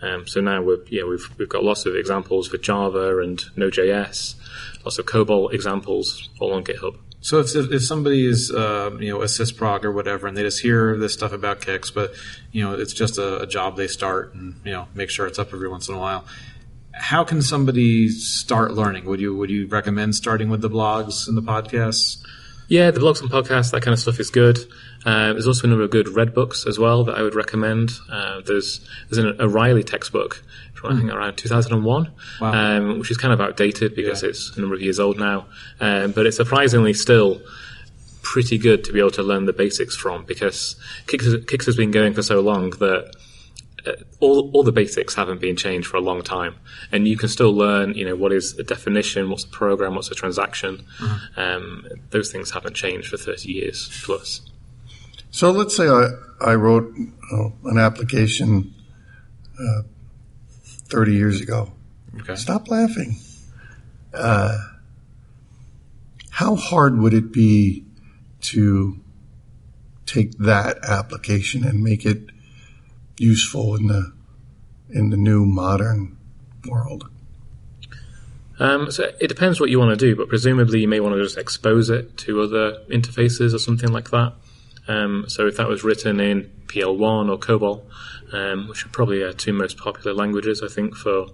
Um, 0.00 0.26
so 0.26 0.40
now 0.40 0.62
we're 0.62 0.78
yeah 0.88 1.04
we've 1.04 1.28
we've 1.38 1.48
got 1.48 1.64
lots 1.64 1.86
of 1.86 1.96
examples 1.96 2.48
for 2.48 2.58
Java 2.58 3.18
and 3.18 3.42
Node.js, 3.56 4.34
lots 4.84 4.98
of 4.98 5.06
COBOL 5.06 5.52
examples 5.52 6.28
all 6.40 6.52
on 6.52 6.64
GitHub. 6.64 6.96
So 7.20 7.40
if 7.40 7.54
if 7.54 7.82
somebody 7.82 8.26
is 8.26 8.52
uh, 8.52 8.96
you 9.00 9.10
know 9.10 9.22
a 9.22 9.26
sysprog 9.26 9.84
or 9.84 9.92
whatever, 9.92 10.26
and 10.26 10.36
they 10.36 10.42
just 10.42 10.60
hear 10.60 10.96
this 10.96 11.14
stuff 11.14 11.32
about 11.32 11.60
Kix, 11.60 11.92
but 11.92 12.14
you 12.52 12.62
know 12.62 12.74
it's 12.74 12.92
just 12.92 13.18
a, 13.18 13.42
a, 13.42 13.46
job 13.46 13.76
they 13.76 13.88
start 13.88 14.34
and 14.34 14.54
you 14.64 14.72
know 14.72 14.86
make 14.94 15.10
sure 15.10 15.26
it's 15.26 15.38
up 15.38 15.52
every 15.52 15.68
once 15.68 15.88
in 15.88 15.94
a 15.94 15.98
while. 15.98 16.24
How 16.92 17.24
can 17.24 17.42
somebody 17.42 18.08
start 18.08 18.74
learning? 18.74 19.04
Would 19.06 19.20
you 19.20 19.36
would 19.36 19.50
you 19.50 19.66
recommend 19.66 20.14
starting 20.14 20.48
with 20.48 20.60
the 20.60 20.70
blogs 20.70 21.26
and 21.26 21.36
the 21.36 21.42
podcasts? 21.42 22.24
Yeah, 22.68 22.90
the 22.90 23.00
blogs 23.00 23.22
and 23.22 23.30
podcasts, 23.30 23.70
that 23.72 23.82
kind 23.82 23.94
of 23.94 23.98
stuff 23.98 24.20
is 24.20 24.30
good. 24.30 24.58
Uh, 25.04 25.32
there's 25.32 25.46
also 25.46 25.66
a 25.66 25.70
number 25.70 25.84
of 25.84 25.90
good 25.90 26.08
red 26.10 26.34
books 26.34 26.66
as 26.66 26.78
well 26.78 27.02
that 27.04 27.16
I 27.16 27.22
would 27.22 27.34
recommend. 27.34 27.92
Uh, 28.10 28.42
there's 28.44 28.86
there's 29.08 29.24
an 29.24 29.40
O'Reilly 29.40 29.82
textbook 29.82 30.42
from 30.74 30.92
I 30.92 31.00
think 31.00 31.12
around 31.12 31.36
2001, 31.36 32.10
wow. 32.40 32.52
um, 32.52 32.98
which 32.98 33.10
is 33.10 33.16
kind 33.16 33.32
of 33.32 33.40
outdated 33.40 33.96
because 33.96 34.22
yeah. 34.22 34.28
it's 34.28 34.56
a 34.56 34.60
number 34.60 34.74
of 34.74 34.82
years 34.82 35.00
old 35.00 35.18
now. 35.18 35.46
Um, 35.80 36.12
but 36.12 36.26
it's 36.26 36.36
surprisingly 36.36 36.94
still 36.94 37.40
pretty 38.22 38.58
good 38.58 38.84
to 38.84 38.92
be 38.92 38.98
able 38.98 39.10
to 39.12 39.22
learn 39.22 39.46
the 39.46 39.52
basics 39.52 39.96
from 39.96 40.24
because 40.24 40.76
Kix, 41.06 41.44
Kix 41.46 41.64
has 41.64 41.76
been 41.76 41.90
going 41.90 42.12
for 42.12 42.22
so 42.22 42.40
long 42.40 42.70
that 42.72 43.14
all 44.20 44.50
all 44.52 44.62
the 44.62 44.72
basics 44.72 45.14
haven't 45.14 45.40
been 45.40 45.56
changed 45.56 45.86
for 45.88 45.96
a 45.96 46.00
long 46.00 46.22
time, 46.22 46.56
and 46.92 47.06
you 47.06 47.16
can 47.16 47.28
still 47.28 47.52
learn. 47.52 47.94
You 47.94 48.04
know 48.06 48.16
what 48.16 48.32
is 48.32 48.58
a 48.58 48.62
definition, 48.62 49.30
what's 49.30 49.44
a 49.44 49.48
program, 49.48 49.94
what's 49.94 50.10
a 50.10 50.14
transaction. 50.14 50.84
Mm-hmm. 50.98 51.40
Um, 51.40 51.86
those 52.10 52.32
things 52.32 52.50
haven't 52.50 52.74
changed 52.74 53.08
for 53.08 53.16
thirty 53.16 53.52
years 53.52 53.88
plus. 54.04 54.42
So 55.30 55.50
let's 55.50 55.76
say 55.76 55.88
I 55.88 56.08
I 56.40 56.54
wrote 56.54 56.92
uh, 57.32 57.48
an 57.64 57.78
application 57.78 58.74
uh, 59.60 59.82
thirty 60.62 61.14
years 61.14 61.40
ago. 61.40 61.72
Okay. 62.20 62.36
Stop 62.36 62.68
laughing. 62.68 63.16
Uh, 64.14 64.56
how 66.30 66.54
hard 66.54 66.98
would 66.98 67.14
it 67.14 67.32
be 67.32 67.84
to 68.40 68.98
take 70.06 70.38
that 70.38 70.78
application 70.84 71.64
and 71.64 71.82
make 71.82 72.06
it 72.06 72.30
useful 73.18 73.74
in 73.74 73.86
the 73.86 74.12
in 74.90 75.10
the 75.10 75.16
new 75.16 75.44
modern 75.44 76.16
world? 76.68 77.08
Um, 78.60 78.90
so 78.90 79.10
it 79.20 79.28
depends 79.28 79.60
what 79.60 79.70
you 79.70 79.78
want 79.78 79.98
to 79.98 80.06
do, 80.06 80.16
but 80.16 80.28
presumably 80.28 80.80
you 80.80 80.88
may 80.88 81.00
want 81.00 81.14
to 81.14 81.22
just 81.22 81.38
expose 81.38 81.90
it 81.90 82.16
to 82.18 82.40
other 82.40 82.78
interfaces 82.90 83.54
or 83.54 83.58
something 83.58 83.92
like 83.92 84.10
that. 84.10 84.34
Um, 84.88 85.26
so 85.28 85.46
if 85.46 85.56
that 85.58 85.68
was 85.68 85.84
written 85.84 86.18
in 86.18 86.50
PL1 86.66 87.30
or 87.30 87.38
COBOL, 87.38 87.84
um, 88.32 88.68
which 88.68 88.84
are 88.84 88.88
probably 88.88 89.22
our 89.22 89.32
two 89.32 89.52
most 89.52 89.76
popular 89.76 90.14
languages, 90.14 90.62
I 90.62 90.68
think, 90.68 90.96
for 90.96 91.26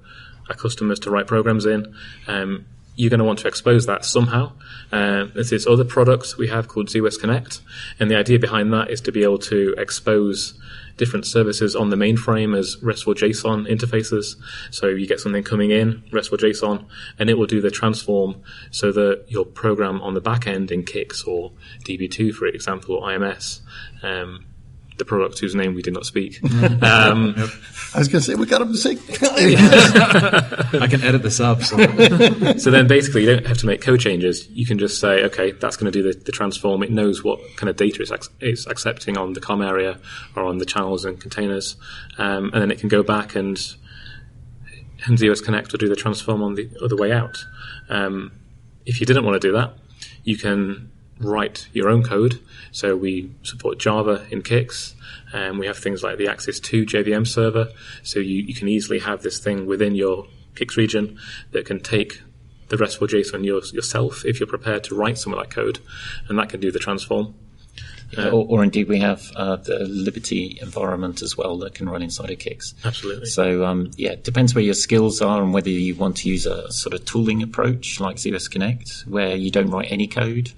our 0.48 0.54
customers 0.54 1.00
to 1.00 1.10
write 1.10 1.26
programs 1.26 1.64
in, 1.64 1.94
um, 2.26 2.66
you're 2.96 3.10
going 3.10 3.18
to 3.18 3.24
want 3.24 3.40
to 3.40 3.48
expose 3.48 3.86
that 3.86 4.04
somehow. 4.04 4.52
There's 4.90 5.50
this 5.50 5.66
other 5.66 5.84
product 5.84 6.36
we 6.38 6.48
have 6.48 6.68
called 6.68 6.88
ZOS 6.88 7.18
Connect, 7.18 7.60
and 7.98 8.10
the 8.10 8.16
idea 8.16 8.38
behind 8.38 8.72
that 8.72 8.90
is 8.90 9.00
to 9.02 9.12
be 9.12 9.22
able 9.22 9.38
to 9.38 9.74
expose 9.78 10.58
different 10.96 11.26
services 11.26 11.74
on 11.74 11.90
the 11.90 11.96
mainframe 11.96 12.56
as 12.56 12.80
RESTful 12.82 13.14
JSON 13.14 13.68
interfaces. 13.68 14.36
So 14.70 14.88
you 14.88 15.06
get 15.06 15.20
something 15.20 15.42
coming 15.42 15.70
in, 15.70 16.04
RESTful 16.12 16.38
JSON, 16.38 16.86
and 17.18 17.28
it 17.28 17.36
will 17.36 17.46
do 17.46 17.60
the 17.60 17.70
transform 17.70 18.42
so 18.70 18.92
that 18.92 19.24
your 19.28 19.44
program 19.44 20.00
on 20.02 20.14
the 20.14 20.20
back 20.20 20.46
end 20.46 20.70
in 20.70 20.84
Kix 20.84 21.26
or 21.26 21.52
DB2, 21.84 22.32
for 22.32 22.46
example, 22.46 22.96
or 22.96 23.08
IMS, 23.08 23.60
um, 24.02 24.46
the 24.96 25.04
product 25.04 25.38
whose 25.40 25.54
name 25.54 25.74
we 25.74 25.82
did 25.82 25.94
not 25.94 26.06
speak. 26.06 26.40
Um, 26.84 27.34
yep. 27.36 27.48
I 27.94 27.98
was 27.98 28.08
going 28.08 28.20
to 28.22 28.30
say 28.30 28.34
we 28.34 28.46
got 28.46 28.60
him 28.60 28.72
to 28.72 28.78
say. 28.78 28.92
I 30.78 30.86
can 30.86 31.02
edit 31.02 31.22
this 31.22 31.40
up. 31.40 31.62
So. 31.62 31.76
so. 32.56 32.70
then, 32.70 32.86
basically, 32.86 33.22
you 33.22 33.34
don't 33.34 33.46
have 33.46 33.58
to 33.58 33.66
make 33.66 33.80
code 33.80 34.00
changes. 34.00 34.48
You 34.48 34.66
can 34.66 34.78
just 34.78 35.00
say, 35.00 35.24
okay, 35.24 35.52
that's 35.52 35.76
going 35.76 35.90
to 35.90 36.02
do 36.02 36.12
the, 36.12 36.18
the 36.18 36.32
transform. 36.32 36.82
It 36.82 36.90
knows 36.90 37.24
what 37.24 37.40
kind 37.56 37.70
of 37.70 37.76
data 37.76 38.02
it's, 38.02 38.12
ac- 38.12 38.30
it's, 38.40 38.66
accepting 38.66 39.16
on 39.16 39.32
the 39.32 39.40
COM 39.40 39.62
area 39.62 39.98
or 40.36 40.44
on 40.44 40.58
the 40.58 40.66
channels 40.66 41.04
and 41.04 41.20
containers, 41.20 41.76
um, 42.18 42.50
and 42.52 42.62
then 42.62 42.70
it 42.70 42.78
can 42.78 42.88
go 42.88 43.02
back 43.02 43.34
and 43.34 43.58
and 45.06 45.18
ZOS 45.18 45.44
Connect 45.44 45.72
will 45.72 45.78
do 45.78 45.88
the 45.88 45.96
transform 45.96 46.42
on 46.42 46.54
the 46.54 46.68
other 46.82 46.96
way 46.96 47.12
out. 47.12 47.44
Um, 47.88 48.32
if 48.86 49.00
you 49.00 49.06
didn't 49.06 49.24
want 49.24 49.40
to 49.40 49.48
do 49.48 49.52
that, 49.52 49.74
you 50.24 50.36
can 50.36 50.90
write 51.18 51.68
your 51.72 51.88
own 51.88 52.02
code. 52.02 52.40
So 52.72 52.96
we 52.96 53.30
support 53.42 53.78
Java 53.78 54.26
in 54.30 54.42
Kix, 54.42 54.94
and 55.32 55.58
we 55.58 55.66
have 55.66 55.78
things 55.78 56.02
like 56.02 56.18
the 56.18 56.26
Axis2 56.26 56.84
JVM 56.84 57.26
server. 57.26 57.68
So 58.02 58.20
you, 58.20 58.42
you 58.42 58.54
can 58.54 58.68
easily 58.68 58.98
have 59.00 59.22
this 59.22 59.38
thing 59.38 59.66
within 59.66 59.94
your 59.94 60.26
Kix 60.54 60.76
region 60.76 61.18
that 61.52 61.66
can 61.66 61.80
take 61.80 62.22
the 62.68 62.76
RESTful 62.76 63.08
JSON 63.08 63.44
your, 63.44 63.62
yourself 63.72 64.24
if 64.24 64.40
you're 64.40 64.46
prepared 64.46 64.84
to 64.84 64.94
write 64.94 65.18
some 65.18 65.32
of 65.32 65.38
that 65.38 65.50
code, 65.50 65.80
and 66.28 66.38
that 66.38 66.48
can 66.48 66.60
do 66.60 66.70
the 66.70 66.78
transform. 66.78 67.34
Or, 68.16 68.46
or, 68.48 68.62
indeed, 68.62 68.86
we 68.86 69.00
have 69.00 69.32
uh, 69.34 69.56
the 69.56 69.80
Liberty 69.80 70.58
environment 70.62 71.20
as 71.20 71.36
well 71.36 71.58
that 71.58 71.74
can 71.74 71.88
run 71.88 72.00
inside 72.00 72.30
of 72.30 72.38
Kix. 72.38 72.74
Absolutely. 72.84 73.26
So, 73.26 73.64
um, 73.64 73.90
yeah, 73.96 74.10
it 74.10 74.22
depends 74.22 74.54
where 74.54 74.62
your 74.62 74.74
skills 74.74 75.20
are 75.20 75.42
and 75.42 75.52
whether 75.52 75.70
you 75.70 75.96
want 75.96 76.18
to 76.18 76.28
use 76.28 76.46
a 76.46 76.70
sort 76.70 76.94
of 76.94 77.04
tooling 77.04 77.42
approach 77.42 77.98
like 77.98 78.16
ZOS 78.16 78.48
Connect, 78.48 79.04
where 79.08 79.34
you 79.34 79.50
don't 79.50 79.68
write 79.68 79.90
any 79.90 80.06
code 80.06 80.52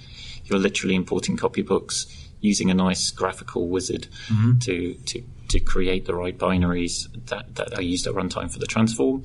you're 0.48 0.58
literally 0.58 0.94
importing 0.94 1.36
copybooks 1.36 2.06
using 2.40 2.70
a 2.70 2.74
nice 2.74 3.10
graphical 3.10 3.68
wizard 3.68 4.08
mm-hmm. 4.28 4.58
to, 4.58 4.94
to 4.94 5.22
to 5.48 5.60
create 5.60 6.06
the 6.06 6.14
right 6.14 6.36
binaries 6.36 7.06
that, 7.26 7.54
that 7.54 7.74
are 7.74 7.82
used 7.82 8.06
at 8.08 8.14
runtime 8.14 8.50
for 8.50 8.58
the 8.58 8.66
transform, 8.66 9.22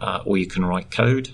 uh, 0.00 0.20
or 0.24 0.36
you 0.36 0.46
can 0.46 0.64
write 0.64 0.90
code 0.90 1.30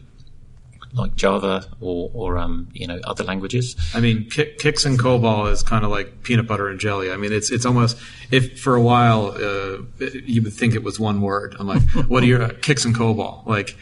like 0.94 1.14
Java 1.16 1.66
or, 1.80 2.10
or 2.14 2.38
um, 2.38 2.68
you 2.72 2.86
know 2.86 2.98
other 3.04 3.24
languages. 3.24 3.76
I 3.94 4.00
mean, 4.00 4.24
Kix 4.30 4.86
and 4.86 4.98
COBOL 4.98 5.50
is 5.50 5.62
kind 5.62 5.84
of 5.84 5.90
like 5.90 6.22
peanut 6.22 6.46
butter 6.46 6.68
and 6.68 6.80
jelly. 6.80 7.10
I 7.12 7.16
mean, 7.16 7.32
it's 7.32 7.50
it's 7.50 7.66
almost 7.66 7.98
if 8.30 8.60
for 8.60 8.74
a 8.74 8.80
while 8.80 9.32
uh, 9.36 9.82
you 9.98 10.42
would 10.42 10.52
think 10.52 10.74
it 10.74 10.82
was 10.82 10.98
one 10.98 11.20
word. 11.20 11.56
I'm 11.58 11.66
like, 11.66 11.82
what 12.08 12.22
are 12.22 12.26
your 12.26 12.42
uh, 12.42 12.48
Kix 12.50 12.84
and 12.84 12.94
COBOL 12.94 13.46
like? 13.46 13.76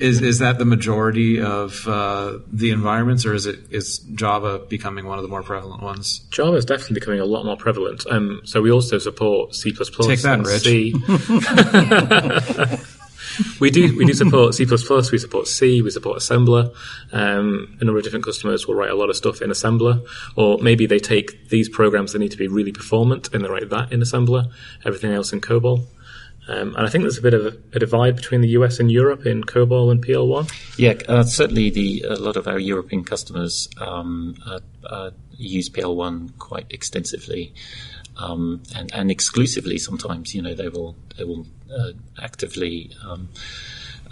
Is 0.00 0.22
is 0.22 0.38
that 0.38 0.58
the 0.58 0.64
majority 0.64 1.40
of 1.40 1.86
uh, 1.86 2.38
the 2.50 2.70
environments, 2.70 3.26
or 3.26 3.34
is 3.34 3.44
it 3.44 3.58
is 3.70 3.98
Java 4.14 4.58
becoming 4.58 5.06
one 5.06 5.18
of 5.18 5.22
the 5.22 5.28
more 5.28 5.42
prevalent 5.42 5.82
ones? 5.82 6.20
Java 6.30 6.56
is 6.56 6.64
definitely 6.64 6.94
becoming 6.94 7.20
a 7.20 7.26
lot 7.26 7.44
more 7.44 7.56
prevalent. 7.56 8.06
Um, 8.10 8.40
so 8.44 8.62
we 8.62 8.70
also 8.70 8.98
support 8.98 9.54
C++ 9.54 9.72
Take 9.72 10.22
that, 10.22 10.38
and 10.38 10.46
Rich. 10.46 10.62
C. 10.62 10.92
we 13.60 13.70
do 13.70 13.96
we 13.96 14.06
do 14.06 14.14
support 14.14 14.54
C++, 14.54 14.64
we 14.64 15.18
support 15.18 15.46
C, 15.46 15.82
we 15.82 15.90
support 15.90 16.18
assembler. 16.18 16.74
Um, 17.12 17.76
a 17.80 17.84
number 17.84 17.98
of 17.98 18.04
different 18.04 18.24
customers 18.24 18.66
will 18.66 18.74
write 18.74 18.90
a 18.90 18.94
lot 18.94 19.10
of 19.10 19.16
stuff 19.16 19.42
in 19.42 19.50
assembler, 19.50 20.06
or 20.36 20.58
maybe 20.58 20.86
they 20.86 20.98
take 20.98 21.50
these 21.50 21.68
programs 21.68 22.12
that 22.12 22.20
need 22.20 22.30
to 22.30 22.38
be 22.38 22.48
really 22.48 22.72
performant 22.72 23.32
and 23.34 23.44
they 23.44 23.48
write 23.48 23.68
that 23.68 23.92
in 23.92 24.00
assembler, 24.00 24.50
everything 24.84 25.12
else 25.12 25.32
in 25.32 25.40
COBOL. 25.40 25.86
Um, 26.50 26.74
and 26.74 26.84
I 26.84 26.88
think 26.88 27.04
there's 27.04 27.18
a 27.18 27.22
bit 27.22 27.34
of 27.34 27.46
a, 27.46 27.56
a, 27.74 27.78
divide 27.78 28.16
between 28.16 28.40
the 28.40 28.48
US 28.48 28.80
and 28.80 28.90
Europe 28.90 29.24
in 29.24 29.44
COBOL 29.44 29.92
and 29.92 30.04
PL1. 30.04 30.52
Yeah, 30.76 30.94
uh, 31.08 31.22
certainly 31.22 31.70
the 31.70 32.04
a 32.08 32.16
lot 32.16 32.36
of 32.36 32.48
our 32.48 32.58
European 32.58 33.04
customers 33.04 33.68
um, 33.80 34.34
uh, 34.44 34.58
uh, 34.84 35.10
use 35.36 35.70
PL1 35.70 36.38
quite 36.38 36.66
extensively. 36.70 37.54
Um, 38.16 38.62
and, 38.74 38.92
and, 38.92 39.10
exclusively 39.10 39.78
sometimes, 39.78 40.34
you 40.34 40.42
know, 40.42 40.52
they 40.52 40.68
will 40.68 40.96
they 41.16 41.24
will 41.24 41.46
uh, 41.72 41.92
actively 42.20 42.90
um, 43.08 43.28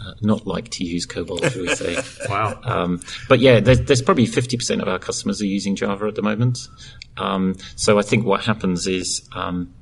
uh, 0.00 0.14
not 0.20 0.46
like 0.46 0.70
to 0.70 0.84
use 0.84 1.06
COBOL, 1.06 1.50
shall 1.50 1.62
we 1.62 1.74
say? 1.74 1.98
wow. 2.28 2.58
Um, 2.62 3.02
but 3.28 3.40
yeah, 3.40 3.60
there's, 3.60 3.80
there's 3.80 4.00
probably 4.00 4.26
50% 4.26 4.80
of 4.80 4.88
our 4.88 4.98
customers 4.98 5.42
are 5.42 5.46
using 5.46 5.74
Java 5.76 6.06
at 6.06 6.14
the 6.14 6.22
moment. 6.22 6.68
Um, 7.16 7.56
so 7.74 7.98
I 7.98 8.02
think 8.02 8.24
what 8.24 8.44
happens 8.44 8.86
is 8.86 9.28
um, 9.32 9.74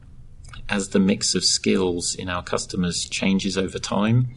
as 0.68 0.90
the 0.90 0.98
mix 0.98 1.34
of 1.34 1.44
skills 1.44 2.14
in 2.14 2.28
our 2.28 2.42
customers 2.42 3.08
changes 3.08 3.56
over 3.56 3.78
time, 3.78 4.28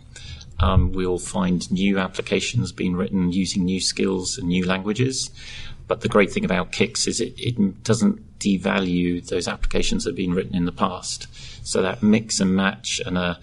um, 0.59 0.91
we'll 0.91 1.19
find 1.19 1.71
new 1.71 1.97
applications 1.99 2.71
being 2.71 2.95
written 2.95 3.31
using 3.31 3.65
new 3.65 3.79
skills 3.79 4.37
and 4.37 4.47
new 4.47 4.65
languages. 4.65 5.31
But 5.87 6.01
the 6.01 6.09
great 6.09 6.31
thing 6.31 6.45
about 6.45 6.71
Kix 6.71 7.07
is 7.07 7.19
it, 7.19 7.33
it 7.37 7.83
doesn't 7.83 8.39
devalue 8.39 9.25
those 9.27 9.47
applications 9.47 10.03
that 10.03 10.11
have 10.11 10.17
been 10.17 10.33
written 10.33 10.55
in 10.55 10.65
the 10.65 10.71
past. 10.71 11.27
So 11.65 11.81
that 11.81 12.03
mix 12.03 12.39
and 12.39 12.55
match 12.55 13.01
and 13.05 13.17
a 13.17 13.39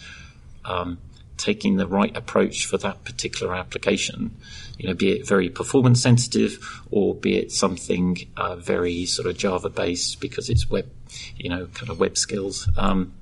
um, 0.64 0.99
taking 1.37 1.77
the 1.77 1.87
right 1.87 2.16
approach 2.16 2.66
for 2.66 2.79
that 2.79 3.05
particular 3.05 3.55
application, 3.55 4.35
you 4.79 4.88
know, 4.88 4.94
be 4.94 5.11
it 5.11 5.27
very 5.27 5.49
performance 5.49 6.03
sensitive 6.03 6.83
or 6.90 7.14
be 7.14 7.37
it 7.37 7.53
something 7.53 8.18
uh, 8.37 8.57
very 8.57 9.05
sort 9.05 9.29
of 9.29 9.37
Java 9.37 9.68
based 9.68 10.20
because 10.20 10.49
it's 10.49 10.68
web, 10.68 10.88
you 11.37 11.49
know, 11.49 11.66
kind 11.66 11.90
of 11.90 11.99
web 11.99 12.16
skills. 12.16 12.69
Um, 12.77 13.14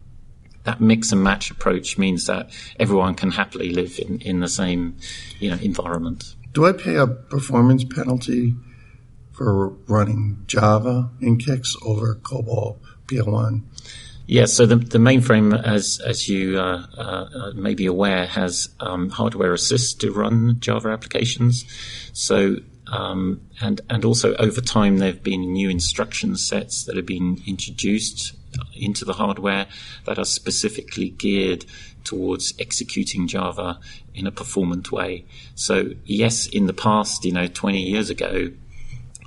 that 0.64 0.80
mix 0.80 1.12
and 1.12 1.22
match 1.22 1.50
approach 1.50 1.98
means 1.98 2.26
that 2.26 2.50
everyone 2.80 3.14
can 3.14 3.30
happily 3.30 3.70
live 3.70 3.98
in, 3.98 4.20
in 4.20 4.40
the 4.40 4.48
same 4.48 4.96
you 5.38 5.50
know 5.50 5.56
environment. 5.56 6.34
Do 6.52 6.66
I 6.66 6.72
pay 6.72 6.96
a 6.96 7.06
performance 7.06 7.84
penalty 7.84 8.54
for 9.32 9.68
running 9.88 10.44
Java 10.46 11.10
in 11.20 11.38
Kix 11.38 11.74
over 11.84 12.14
COBOL 12.14 12.78
PL1? 13.06 13.62
Yes, 14.26 14.54
so 14.54 14.64
the, 14.64 14.76
the 14.76 14.98
mainframe, 14.98 15.60
as 15.62 16.00
as 16.00 16.28
you 16.28 16.58
uh, 16.58 16.86
uh, 16.96 17.52
may 17.54 17.74
be 17.74 17.84
aware, 17.84 18.26
has 18.26 18.70
um, 18.80 19.10
hardware 19.10 19.52
assist 19.52 20.00
to 20.00 20.12
run 20.12 20.56
Java 20.60 20.88
applications. 20.88 21.66
So 22.14 22.56
um, 22.88 23.40
and 23.60 23.80
and 23.88 24.04
also 24.04 24.34
over 24.36 24.60
time, 24.60 24.98
there 24.98 25.12
have 25.12 25.22
been 25.22 25.52
new 25.52 25.68
instruction 25.68 26.36
sets 26.36 26.84
that 26.84 26.96
have 26.96 27.06
been 27.06 27.42
introduced 27.46 28.34
into 28.74 29.04
the 29.04 29.14
hardware 29.14 29.66
that 30.06 30.18
are 30.18 30.24
specifically 30.24 31.10
geared 31.10 31.64
towards 32.04 32.54
executing 32.58 33.26
Java 33.26 33.80
in 34.14 34.26
a 34.26 34.30
performant 34.30 34.92
way. 34.92 35.24
So 35.54 35.90
yes, 36.04 36.46
in 36.46 36.66
the 36.66 36.72
past, 36.72 37.24
you 37.24 37.32
know, 37.32 37.46
20 37.46 37.82
years 37.82 38.10
ago, 38.10 38.52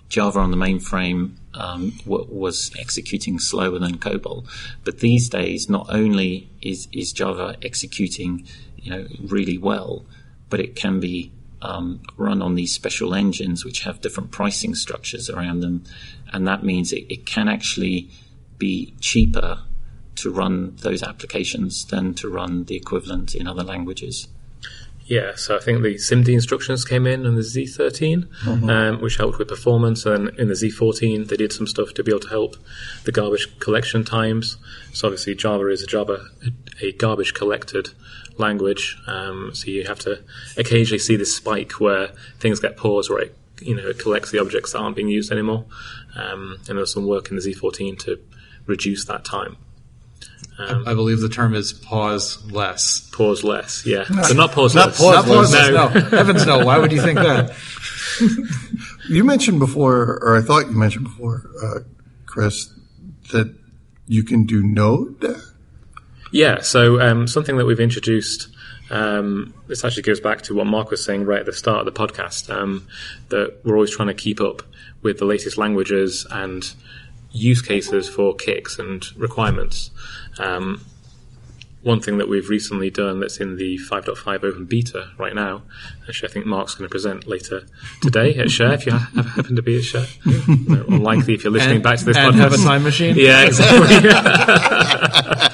Java 0.10 0.39
on 0.39 0.52
the 0.52 0.58
mainframe 0.58 1.36
um, 1.54 1.91
w- 2.06 2.28
was 2.30 2.72
executing 2.80 3.39
slower 3.39 3.80
than 3.80 3.98
COBOL. 3.98 4.46
But 4.84 5.00
these 5.00 5.28
days, 5.28 5.70
not 5.70 5.88
only 5.89 6.50
is, 6.62 6.88
is 6.93 7.12
Java 7.12 7.58
executing, 7.62 8.48
you 8.78 8.91
know, 8.91 9.08
really 9.22 9.58
well, 9.58 10.06
but 10.50 10.60
it 10.60 10.76
can 10.76 11.00
be 11.00 11.32
um, 11.62 12.02
run 12.17 12.41
on 12.41 12.56
these 12.56 12.74
special 12.74 13.13
engines 13.13 13.65
which 13.65 13.82
have 13.82 14.02
different 14.02 14.32
pricing 14.32 14.76
structures 14.76 15.30
around 15.30 15.62
them, 15.62 15.84
and 16.32 16.48
that 16.48 16.63
means 16.63 16.93
it, 16.93 17.06
it 17.10 17.26
can 17.26 17.48
actually 17.48 18.10
be 18.58 18.93
cheaper 19.00 19.60
to 20.15 20.32
run 20.32 20.76
those 20.78 21.04
applications 21.04 21.86
than 21.86 22.13
to 22.15 22.30
run 22.30 22.65
the 22.65 22.76
equivalent 22.76 23.36
in 23.36 23.48
other 23.48 23.63
languages. 23.63 24.28
Yeah, 25.08 25.36
so 25.36 25.56
I 25.56 25.60
think 25.60 25.84
the 25.84 25.96
SIMD 25.96 26.28
instructions 26.28 26.84
came 26.84 27.08
in 27.08 27.26
on 27.26 27.36
the 27.36 27.41
Z13, 27.41 28.28
mm-hmm. 28.43 28.70
um, 28.70 29.02
which 29.02 29.15
helped 29.15 29.38
with 29.38 29.48
performance, 29.48 30.06
and 30.06 30.30
in 30.38 30.50
the 30.50 30.54
Z14 30.54 31.30
they 31.30 31.38
did 31.38 31.54
some 31.54 31.65
stuff 31.65 31.93
to 31.93 32.04
be 32.04 32.12
able 32.12 32.20
to 32.22 32.30
help 32.30 32.58
the 33.06 33.13
garbage 33.13 33.58
collection 33.60 34.04
times. 34.04 34.58
So 34.91 35.08
obviously 35.08 35.34
Java 35.34 35.67
is 35.70 35.82
a 35.82 35.88
Java 35.88 36.26
a 36.82 36.91
garbage 36.91 37.34
collected 37.34 37.91
language, 38.39 38.97
um, 39.08 39.52
so 39.54 39.67
you 39.67 39.86
have 39.86 40.00
to 40.00 40.21
occasionally 40.58 41.00
see 41.00 41.15
this 41.15 41.36
spike 41.36 41.73
where 41.80 42.10
things 42.39 42.60
get 42.60 42.78
paused, 42.78 43.10
where 43.10 43.23
it 43.23 43.38
you 43.62 43.76
know 43.76 43.88
it 43.88 44.00
collects 44.00 44.32
the 44.32 44.39
objects 44.39 44.73
that 44.73 44.80
aren't 44.80 44.95
being 44.95 45.10
used 45.10 45.32
anymore, 45.32 45.65
um, 46.15 46.58
and 46.67 46.78
there's 46.78 46.93
some 46.93 47.08
work 47.08 47.30
in 47.30 47.36
the 47.36 47.41
Z14 47.41 48.00
to 48.00 48.19
reduce 48.65 49.06
that 49.06 49.26
time. 49.26 49.58
Um, 50.60 50.88
I, 50.88 50.91
I, 50.91 50.93
believe 50.95 51.19
the 51.19 51.30
term 51.30 51.54
is 51.54 51.71
pause 51.71 52.43
less. 52.52 53.10
Pause 53.12 53.43
less, 53.43 53.86
yeah. 53.86 54.04
so 54.23 54.34
not 54.34 54.52
pause 54.52 54.73
not 54.73 54.88
less. 54.88 54.97
Pause 54.97 55.15
not 55.15 55.26
pause 55.26 55.54
less. 55.54 55.69
No. 55.69 55.88
no. 55.88 56.10
Heavens 56.17 56.45
no. 56.45 56.65
Why 56.65 56.78
would 56.80 56.91
you 56.91 57.02
think 57.02 57.19
that? 57.19 57.56
you 59.10 59.23
mentioned 59.23 59.60
before, 59.60 60.19
or 60.21 60.36
I 60.36 60.41
thought 60.41 60.67
you 60.67 60.78
mentioned 60.78 61.06
before, 61.06 61.50
uh, 61.63 61.80
Chris, 62.26 62.73
that 63.32 63.54
you 64.08 64.23
can 64.23 64.45
do 64.45 64.63
Node 64.63 65.19
there. 65.21 65.41
Yeah. 66.32 66.62
So 66.62 67.00
um, 67.00 67.28
something 67.28 67.58
that 67.58 67.66
we've 67.66 67.80
introduced. 67.80 68.50
Um, 68.90 69.54
this 69.68 69.84
actually 69.84 70.04
goes 70.04 70.22
back 70.22 70.44
to 70.44 70.56
what 70.56 70.66
Mark 70.66 70.92
was 70.92 71.04
saying 71.04 71.26
right 71.26 71.42
at 71.42 71.46
the 71.46 71.52
start 71.52 71.86
of 71.86 71.86
the 71.86 71.92
podcast. 71.92 72.50
Um, 72.50 72.88
that 73.28 73.60
we're 73.66 73.76
always 73.76 73.94
trying 73.94 74.08
to 74.08 74.13
keep 74.13 74.40
up 74.40 74.62
with 75.02 75.18
the 75.18 75.26
latest 75.26 75.58
languages 75.58 76.26
and 76.32 76.74
use 77.32 77.62
cases 77.62 78.08
for 78.08 78.34
kicks 78.34 78.80
and 78.80 79.06
requirements. 79.18 79.92
Um, 80.40 80.86
one 81.84 82.02
thing 82.02 82.18
that 82.18 82.28
we've 82.28 82.50
recently 82.50 82.90
done 82.90 83.20
that's 83.20 83.38
in 83.38 83.56
the 83.56 83.78
5.5 83.78 84.44
open 84.44 84.66
beta 84.66 85.12
right 85.18 85.34
now, 85.34 85.62
actually, 86.08 86.30
I 86.30 86.32
think 86.34 86.46
Mark's 86.46 86.76
going 86.76 86.88
to 86.88 86.92
present 86.92 87.28
later 87.28 87.66
today 88.02 88.36
at 88.36 88.52
Share, 88.52 88.74
if 88.74 88.86
you 88.86 88.92
ha- 88.92 89.24
happen 89.24 89.56
to 89.56 89.62
be 89.62 89.78
at 89.78 89.84
Share. 89.84 90.06
Unlikely 90.26 91.36
if 91.36 91.44
you're 91.44 91.54
listening 91.54 91.76
and, 91.76 91.84
back 91.84 92.00
to 92.00 92.06
this 92.06 92.18
and 92.18 92.36
podcast. 92.36 92.40
have 92.40 92.54
a 92.54 92.58
time 92.58 92.84
machine? 92.84 93.16
Yeah, 93.16 93.46
exactly. 93.46 94.10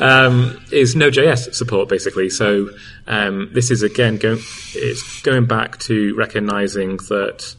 um, 0.00 0.64
is 0.72 0.96
Node.js 0.96 1.54
support, 1.54 1.88
basically. 1.88 2.30
So 2.30 2.70
um, 3.06 3.50
this 3.52 3.70
is, 3.70 3.82
again, 3.82 4.16
going 4.16 4.38
it's 4.74 5.22
going 5.22 5.46
back 5.46 5.78
to 5.80 6.14
recognizing 6.14 6.96
that 7.08 7.54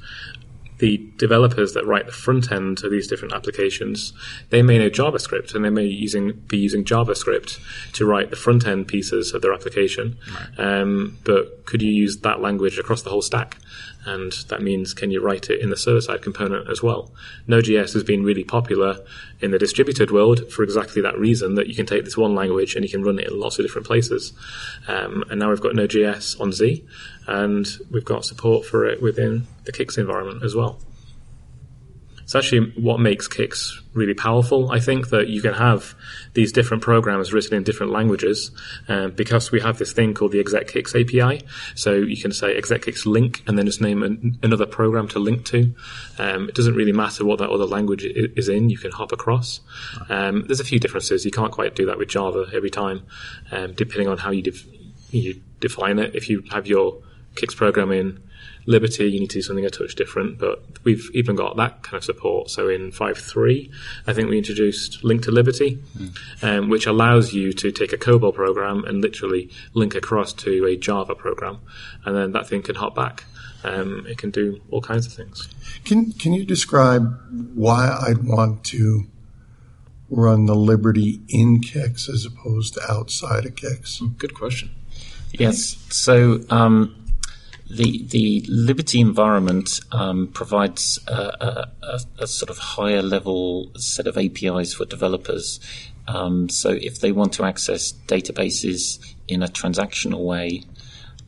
the 0.80 0.98
developers 1.18 1.74
that 1.74 1.86
write 1.86 2.06
the 2.06 2.12
front 2.12 2.52
end 2.52 2.84
of 2.84 2.92
these 2.92 3.08
different 3.08 3.34
applications, 3.34 4.14
they 4.50 4.62
may 4.62 4.78
know 4.78 4.90
JavaScript 4.90 5.56
and 5.56 5.66
they 5.66 5.70
may 5.70 5.86
using, 5.86 6.34
be 6.48 6.58
using 6.58 6.86
JavaScript 6.86 7.60
to 7.94 8.06
write 8.06 8.30
the 8.30 8.36
front 8.36 8.68
end 8.68 8.88
pieces 8.88 9.34
of 9.34 9.42
their 9.42 9.54
application. 9.54 10.18
Right. 10.32 10.82
Um, 10.82 11.18
but 11.24 11.66
could 11.66 11.82
you 11.82 11.92
use 11.92 12.18
that 12.20 12.42
language 12.42 12.78
across 12.78 13.02
the 13.02 13.10
whole 13.10 13.24
stack? 13.24 13.58
And 14.06 14.32
that 14.48 14.62
means 14.62 14.94
can 14.94 15.12
you 15.12 15.22
write 15.22 15.50
it 15.50 15.60
in 15.60 15.70
the 15.70 15.78
server 15.78 16.02
side 16.02 16.22
component 16.22 16.70
as 16.70 16.82
well? 16.82 17.12
Node.js 17.46 17.94
has 17.94 18.04
been 18.04 18.24
really 18.24 18.44
popular 18.44 19.00
in 19.42 19.52
the 19.52 19.60
distributed 19.60 20.12
world 20.12 20.52
for 20.52 20.64
exactly 20.64 21.02
that 21.02 21.18
reason 21.20 21.56
that 21.56 21.68
you 21.68 21.76
can 21.76 21.86
take 21.86 22.06
this 22.06 22.18
one 22.18 22.34
language 22.34 22.76
and 22.76 22.86
you 22.86 22.90
can 22.90 23.04
run 23.04 23.20
it 23.20 23.28
in 23.28 23.40
lots 23.40 23.60
of 23.60 23.66
different 23.66 23.88
places. 23.88 24.34
Um, 24.88 25.24
and 25.30 25.40
now 25.40 25.50
we've 25.50 25.62
got 25.62 25.76
Node.js 25.76 26.40
on 26.40 26.54
Z 26.54 26.86
and 27.28 27.68
we've 27.92 28.06
got 28.06 28.24
support 28.24 28.66
for 28.66 28.86
it 28.86 29.02
within 29.02 29.48
the 29.66 29.74
Kix 29.74 29.98
environment 29.98 30.44
as 30.44 30.56
well. 30.56 30.80
It's 32.28 32.36
actually 32.36 32.74
what 32.76 33.00
makes 33.00 33.26
Kix 33.26 33.72
really 33.94 34.14
powerful. 34.14 34.70
I 34.70 34.82
think 34.82 35.12
that 35.12 35.30
you 35.30 35.42
can 35.42 35.54
have 35.54 35.96
these 36.34 36.52
different 36.52 36.84
programs 36.84 37.32
written 37.32 37.54
in 37.54 37.64
different 37.64 37.94
languages 37.94 38.52
um, 38.90 39.12
because 39.12 39.50
we 39.50 39.62
have 39.62 39.78
this 39.78 39.94
thing 39.94 40.14
called 40.14 40.34
the 40.34 40.44
exec_kix 40.44 40.90
API. 40.94 41.46
So 41.76 41.94
you 41.94 42.18
can 42.18 42.34
say 42.34 42.54
exec_kix 42.60 43.06
link 43.06 43.44
and 43.48 43.58
then 43.58 43.66
just 43.66 43.80
name 43.80 44.04
an, 44.04 44.38
another 44.44 44.66
program 44.66 45.08
to 45.08 45.20
link 45.20 45.46
to. 45.46 45.74
Um, 46.20 46.50
it 46.50 46.56
doesn't 46.56 46.76
really 46.76 46.92
matter 46.92 47.24
what 47.24 47.40
that 47.40 47.50
other 47.50 47.64
language 47.66 48.04
is 48.04 48.50
in. 48.50 48.70
You 48.70 48.78
can 48.78 48.92
hop 48.92 49.14
across. 49.14 49.62
Um, 50.10 50.44
there's 50.48 50.60
a 50.60 50.66
few 50.66 50.82
differences. 50.82 51.24
You 51.24 51.32
can't 51.32 51.54
quite 51.54 51.76
do 51.76 51.86
that 51.86 51.98
with 51.98 52.10
Java 52.10 52.48
every 52.54 52.70
time, 52.70 53.06
um, 53.54 53.72
depending 53.72 54.10
on 54.10 54.18
how 54.18 54.32
you, 54.32 54.42
def- 54.42 54.68
you 55.12 55.42
define 55.62 55.98
it. 55.98 56.14
If 56.14 56.30
you 56.30 56.44
have 56.52 56.68
your 56.68 57.02
Kix 57.36 57.56
program 57.56 57.94
in 57.94 58.22
Liberty, 58.68 59.06
you 59.06 59.22
need 59.22 59.30
to 59.30 59.38
do 59.38 59.42
something 59.42 59.66
a 59.66 59.70
touch 59.70 59.96
different, 59.96 60.38
but 60.38 60.62
we've 60.84 61.10
even 61.14 61.38
got 61.38 61.56
that 61.56 61.84
kind 61.84 61.96
of 61.96 62.04
support. 62.04 62.50
So 62.50 62.68
in 62.68 62.92
5.3, 62.92 63.72
I 64.06 64.14
think 64.14 64.30
we 64.30 64.38
introduced 64.38 65.06
Link 65.06 65.24
to 65.24 65.32
Liberty, 65.32 65.80
mm. 65.98 66.44
um, 66.44 66.70
which 66.70 66.86
allows 66.86 67.34
you 67.34 67.54
to 67.54 67.72
take 67.72 67.94
a 67.94 67.98
COBOL 67.98 68.36
program 68.36 68.84
and 68.84 69.02
literally 69.02 69.50
link 69.74 69.96
across 69.96 70.34
to 70.34 70.66
a 70.66 70.76
Java 70.76 71.16
program, 71.16 71.60
and 72.06 72.16
then 72.16 72.34
that 72.34 72.48
thing 72.48 72.62
can 72.62 72.76
hop 72.76 72.94
back. 72.94 73.24
Um, 73.64 74.06
it 74.08 74.18
can 74.18 74.32
do 74.32 74.62
all 74.70 74.82
kinds 74.82 75.08
of 75.08 75.14
things. 75.14 75.48
Can 75.86 76.12
Can 76.12 76.34
you 76.34 76.46
describe 76.46 77.18
why 77.56 77.98
I'd 78.08 78.24
want 78.24 78.66
to 78.66 79.08
run 80.10 80.46
the 80.46 80.56
Liberty 80.56 81.22
in 81.30 81.62
Kix 81.62 82.10
as 82.10 82.26
opposed 82.26 82.76
to 82.76 82.92
outside 82.92 83.46
of 83.46 83.56
Kix? 83.56 84.00
Good 84.18 84.34
question. 84.34 84.72
Yes. 85.32 85.78
So 85.90 86.42
um, 86.50 86.96
the 87.70 88.06
the 88.06 88.46
Liberty 88.48 89.02
environment 89.02 89.82
um, 89.92 90.28
provides 90.28 91.00
a, 91.08 91.68
a, 91.82 92.00
a, 92.20 92.28
sort 92.28 92.50
of 92.50 92.58
higher 92.58 93.02
level 93.02 93.72
set 93.76 94.08
of 94.08 94.18
APIs 94.18 94.74
for 94.74 94.86
developers. 94.86 95.60
Um, 96.08 96.50
so 96.50 96.70
if 96.70 97.02
they 97.02 97.12
want 97.12 97.34
to 97.34 97.44
access 97.44 97.92
databases 98.08 99.16
in 99.28 99.44
a 99.44 99.48
transactional 99.48 100.24
way, 100.24 100.64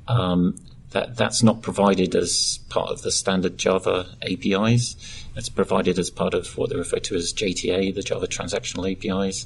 um, 0.07 0.55
that 0.91 1.17
that's 1.17 1.43
not 1.43 1.61
provided 1.61 2.15
as 2.15 2.59
part 2.69 2.89
of 2.89 3.01
the 3.01 3.11
standard 3.11 3.57
Java 3.57 4.07
APIs. 4.21 4.95
It's 5.35 5.49
provided 5.49 5.99
as 5.99 6.09
part 6.09 6.33
of 6.33 6.57
what 6.57 6.69
they 6.69 6.75
refer 6.75 6.99
to 6.99 7.15
as 7.15 7.33
JTA, 7.33 7.93
the 7.93 8.01
Java 8.01 8.27
Transactional 8.27 8.91
APIs. 8.91 9.45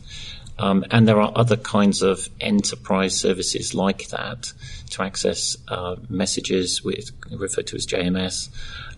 Um, 0.59 0.85
and 0.91 1.07
there 1.07 1.19
are 1.19 1.31
other 1.35 1.57
kinds 1.57 2.01
of 2.01 2.29
enterprise 2.39 3.19
services 3.19 3.73
like 3.73 4.09
that 4.09 4.53
to 4.91 5.03
access 5.03 5.57
uh, 5.67 5.95
messages 6.09 6.83
with 6.83 7.11
referred 7.31 7.67
to 7.67 7.75
as 7.75 7.87
JMS. 7.87 8.49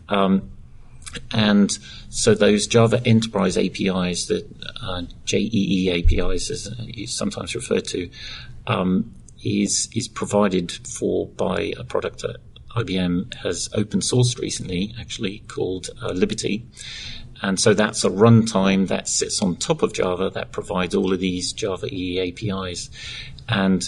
Um, 0.09 0.51
and 1.31 1.71
so 2.09 2.35
those 2.35 2.67
Java 2.67 3.01
Enterprise 3.05 3.57
APIs, 3.57 4.25
the 4.25 4.45
uh, 4.81 5.03
JEE 5.23 5.89
APIs, 5.91 6.49
as 6.51 6.67
is 6.87 7.15
sometimes 7.15 7.55
referred 7.55 7.85
to, 7.85 8.09
um, 8.67 9.13
is 9.43 9.87
is 9.95 10.07
provided 10.07 10.71
for 10.71 11.27
by 11.27 11.73
a 11.77 11.83
product 11.83 12.21
that 12.21 12.37
IBM 12.75 13.33
has 13.35 13.69
open 13.73 14.01
sourced 14.01 14.37
recently, 14.39 14.93
actually 14.99 15.39
called 15.47 15.89
uh, 16.01 16.09
Liberty, 16.09 16.65
and 17.45 17.59
so 17.59 17.73
that's 17.75 18.03
a 18.03 18.09
runtime 18.09 18.87
that 18.87 19.07
sits 19.07 19.39
on 19.41 19.55
top 19.55 19.83
of 19.83 19.93
Java 19.93 20.31
that 20.31 20.51
provides 20.51 20.95
all 20.95 21.13
of 21.13 21.19
these 21.19 21.53
Java 21.53 21.87
EE 21.93 22.19
APIs. 22.29 22.89
And 23.47 23.87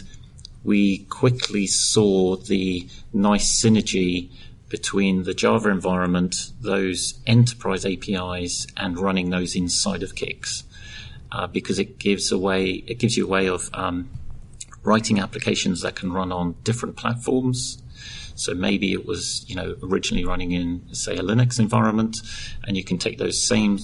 we 0.64 1.00
quickly 1.10 1.66
saw 1.66 2.36
the 2.36 2.88
nice 3.14 3.48
synergy 3.62 4.30
between 4.70 5.24
the 5.24 5.34
Java 5.34 5.70
environment, 5.70 6.52
those 6.62 7.16
enterprise 7.26 7.84
APIs, 7.86 8.68
and 8.76 9.00
running 9.00 9.32
those 9.32 9.56
inside 9.56 10.04
of 10.04 10.14
Kix. 10.14 10.64
uh, 11.32 11.48
because 11.48 11.80
it 11.80 12.00
gives 12.00 12.32
a 12.32 12.38
way, 12.38 12.84
it 12.88 13.00
gives 13.00 13.18
you 13.18 13.26
a 13.26 13.30
way 13.30 13.48
of 13.48 13.70
um, 13.74 14.10
writing 14.84 15.20
applications 15.20 15.82
that 15.82 15.96
can 15.96 16.12
run 16.12 16.32
on 16.32 16.56
different 16.64 16.96
platforms. 16.96 17.82
So 18.38 18.54
maybe 18.54 18.94
it 18.94 19.06
was, 19.06 19.44
you 19.50 19.56
know, 19.56 19.76
originally 19.84 20.24
running 20.24 20.52
in, 20.52 20.84
say, 20.94 21.16
a 21.18 21.22
Linux 21.22 21.60
environment, 21.60 22.18
and 22.66 22.78
you 22.78 22.84
can 22.84 22.98
take 22.98 23.18
those 23.18 23.42
same 23.42 23.80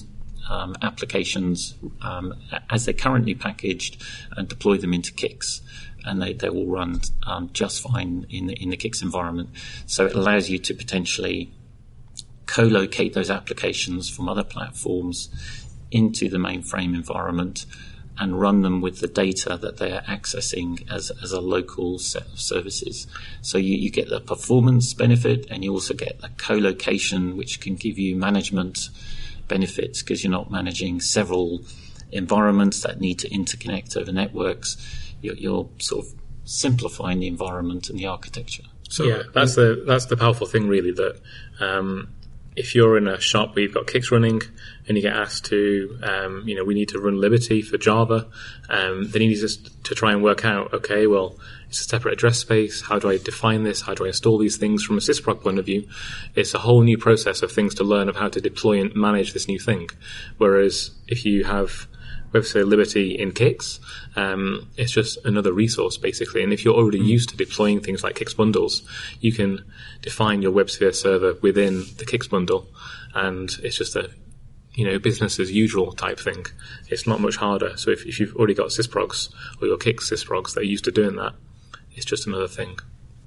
um, 0.48 0.76
applications 0.80 1.74
um, 2.02 2.34
as 2.70 2.84
they're 2.84 2.94
currently 2.94 3.34
packaged 3.34 4.02
and 4.36 4.48
deploy 4.48 4.76
them 4.78 4.94
into 4.94 5.12
Kix. 5.12 5.60
And 6.06 6.22
they, 6.22 6.34
they 6.34 6.50
will 6.50 6.66
run 6.66 7.00
um, 7.26 7.50
just 7.52 7.82
fine 7.82 8.26
in 8.30 8.46
the, 8.46 8.54
in 8.54 8.70
the 8.70 8.76
Kix 8.76 9.02
environment. 9.02 9.50
So 9.86 10.06
it 10.06 10.14
allows 10.14 10.48
you 10.48 10.58
to 10.58 10.74
potentially 10.74 11.52
co-locate 12.46 13.14
those 13.14 13.30
applications 13.30 14.08
from 14.08 14.28
other 14.28 14.44
platforms 14.44 15.30
into 15.90 16.28
the 16.28 16.36
mainframe 16.38 16.94
environment 16.94 17.66
and 18.18 18.40
run 18.40 18.62
them 18.62 18.80
with 18.80 19.00
the 19.00 19.08
data 19.08 19.56
that 19.56 19.78
they're 19.78 20.02
accessing 20.02 20.88
as, 20.90 21.10
as 21.22 21.32
a 21.32 21.40
local 21.40 21.98
set 21.98 22.26
of 22.26 22.40
services. 22.40 23.06
So 23.42 23.58
you, 23.58 23.76
you 23.76 23.90
get 23.90 24.08
the 24.08 24.20
performance 24.20 24.94
benefit 24.94 25.46
and 25.50 25.64
you 25.64 25.72
also 25.72 25.94
get 25.94 26.20
a 26.22 26.28
co-location 26.36 27.36
which 27.36 27.60
can 27.60 27.74
give 27.74 27.98
you 27.98 28.14
management 28.14 28.88
benefits 29.48 30.02
because 30.02 30.22
you're 30.22 30.30
not 30.30 30.50
managing 30.50 31.00
several 31.00 31.62
environments 32.12 32.82
that 32.82 33.00
need 33.00 33.18
to 33.18 33.28
interconnect 33.30 33.96
over 33.96 34.12
networks. 34.12 34.76
You're, 35.20 35.34
you're 35.34 35.68
sort 35.78 36.06
of 36.06 36.12
simplifying 36.44 37.20
the 37.20 37.26
environment 37.26 37.90
and 37.90 37.98
the 37.98 38.06
architecture. 38.06 38.64
So 38.88 39.04
yeah, 39.04 39.22
that's 39.32 39.56
the 39.56 39.82
that's 39.86 40.06
the 40.06 40.16
powerful 40.16 40.46
thing, 40.46 40.68
really. 40.68 40.92
That 40.92 41.18
um, 41.58 42.08
if 42.56 42.74
you're 42.74 42.96
in 42.96 43.08
a 43.08 43.20
shop 43.20 43.54
where 43.54 43.64
you've 43.64 43.74
got 43.74 43.86
Kix 43.86 44.10
running 44.10 44.40
and 44.86 44.96
you 44.96 45.02
get 45.02 45.16
asked 45.16 45.46
to, 45.46 45.98
um, 46.02 46.44
you 46.46 46.54
know, 46.54 46.64
we 46.64 46.74
need 46.74 46.90
to 46.90 47.00
run 47.00 47.20
Liberty 47.20 47.62
for 47.62 47.78
Java, 47.78 48.28
um, 48.68 49.10
then 49.10 49.22
you 49.22 49.28
need 49.28 49.40
to, 49.40 49.82
to 49.82 49.94
try 49.94 50.12
and 50.12 50.22
work 50.22 50.44
out, 50.44 50.72
okay, 50.72 51.06
well, 51.06 51.36
it's 51.68 51.80
a 51.80 51.84
separate 51.84 52.12
address 52.12 52.38
space. 52.38 52.82
How 52.82 52.98
do 53.00 53.10
I 53.10 53.16
define 53.16 53.64
this? 53.64 53.80
How 53.80 53.94
do 53.94 54.04
I 54.04 54.08
install 54.08 54.38
these 54.38 54.56
things 54.56 54.84
from 54.84 54.96
a 54.96 55.00
sysprog 55.00 55.42
point 55.42 55.58
of 55.58 55.66
view? 55.66 55.88
It's 56.36 56.54
a 56.54 56.58
whole 56.58 56.82
new 56.82 56.96
process 56.96 57.42
of 57.42 57.50
things 57.50 57.74
to 57.76 57.84
learn 57.84 58.08
of 58.08 58.16
how 58.16 58.28
to 58.28 58.40
deploy 58.40 58.80
and 58.80 58.94
manage 58.94 59.32
this 59.32 59.48
new 59.48 59.58
thing. 59.58 59.90
Whereas 60.38 60.92
if 61.08 61.24
you 61.24 61.44
have 61.44 61.88
WebSphere 62.34 62.66
Liberty 62.66 63.16
in 63.18 63.32
Kix, 63.32 63.78
um, 64.16 64.68
it's 64.76 64.90
just 64.90 65.24
another 65.24 65.52
resource 65.52 65.96
basically. 65.96 66.42
And 66.42 66.52
if 66.52 66.64
you're 66.64 66.74
already 66.74 67.00
mm. 67.00 67.06
used 67.06 67.28
to 67.30 67.36
deploying 67.36 67.80
things 67.80 68.02
like 68.02 68.16
Kix 68.16 68.36
bundles, 68.36 68.82
you 69.20 69.32
can 69.32 69.64
define 70.02 70.42
your 70.42 70.52
WebSphere 70.52 70.94
server 70.94 71.34
within 71.40 71.84
the 71.98 72.04
Kix 72.04 72.28
bundle, 72.28 72.66
and 73.14 73.50
it's 73.62 73.78
just 73.78 73.94
a 73.94 74.10
you 74.74 74.84
know 74.84 74.98
business 74.98 75.38
as 75.38 75.52
usual 75.52 75.92
type 75.92 76.18
thing. 76.18 76.44
It's 76.88 77.06
not 77.06 77.20
much 77.20 77.36
harder. 77.36 77.76
So 77.76 77.90
if, 77.90 78.04
if 78.04 78.18
you've 78.18 78.34
already 78.34 78.54
got 78.54 78.68
sysprogs 78.68 79.32
or 79.60 79.68
your 79.68 79.78
Kix 79.78 80.12
sysprogs 80.12 80.54
that 80.54 80.60
are 80.60 80.64
used 80.64 80.84
to 80.84 80.90
doing 80.90 81.16
that, 81.16 81.34
it's 81.92 82.04
just 82.04 82.26
another 82.26 82.48
thing. 82.48 82.78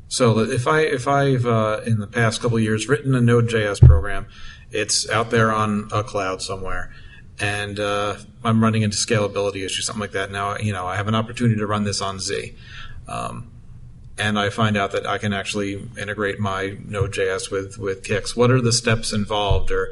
So 0.10 0.40
if 0.40 0.68
I 0.68 0.82
if 0.82 1.08
I've 1.08 1.46
uh, 1.46 1.82
in 1.86 2.00
the 2.00 2.08
past 2.08 2.42
couple 2.42 2.60
years 2.60 2.90
written 2.90 3.16
a 3.16 3.22
Node.js 3.22 3.86
program, 3.86 4.28
it's 4.72 5.10
out 5.10 5.32
there 5.32 5.54
on 5.54 5.90
a 5.94 6.04
cloud 6.04 6.42
somewhere 6.42 6.94
and 7.40 7.80
uh, 7.80 8.16
I'm 8.44 8.64
running 8.64 8.82
into 8.82 8.98
scalability 8.98 9.64
issues, 9.66 9.86
something 9.86 10.02
like 10.02 10.12
that. 10.12 10.32
Now, 10.32 10.58
you 10.58 10.74
know, 10.74 10.88
I 10.88 10.96
have 10.96 11.08
an 11.08 11.16
opportunity 11.16 11.58
to 11.60 11.68
run 11.68 11.84
this 11.84 12.02
on 12.02 12.20
Z. 12.20 12.56
Um, 13.08 13.52
and 14.18 14.40
I 14.40 14.50
find 14.50 14.76
out 14.76 14.92
that 14.94 15.06
I 15.06 15.20
can 15.20 15.32
actually 15.34 15.88
integrate 15.98 16.40
my 16.40 16.78
Node.js 16.86 17.52
with, 17.52 17.78
with 17.78 18.04
Kix. 18.04 18.36
What 18.36 18.50
are 18.50 18.62
the 18.62 18.72
steps 18.72 19.14
involved 19.14 19.72
or 19.72 19.90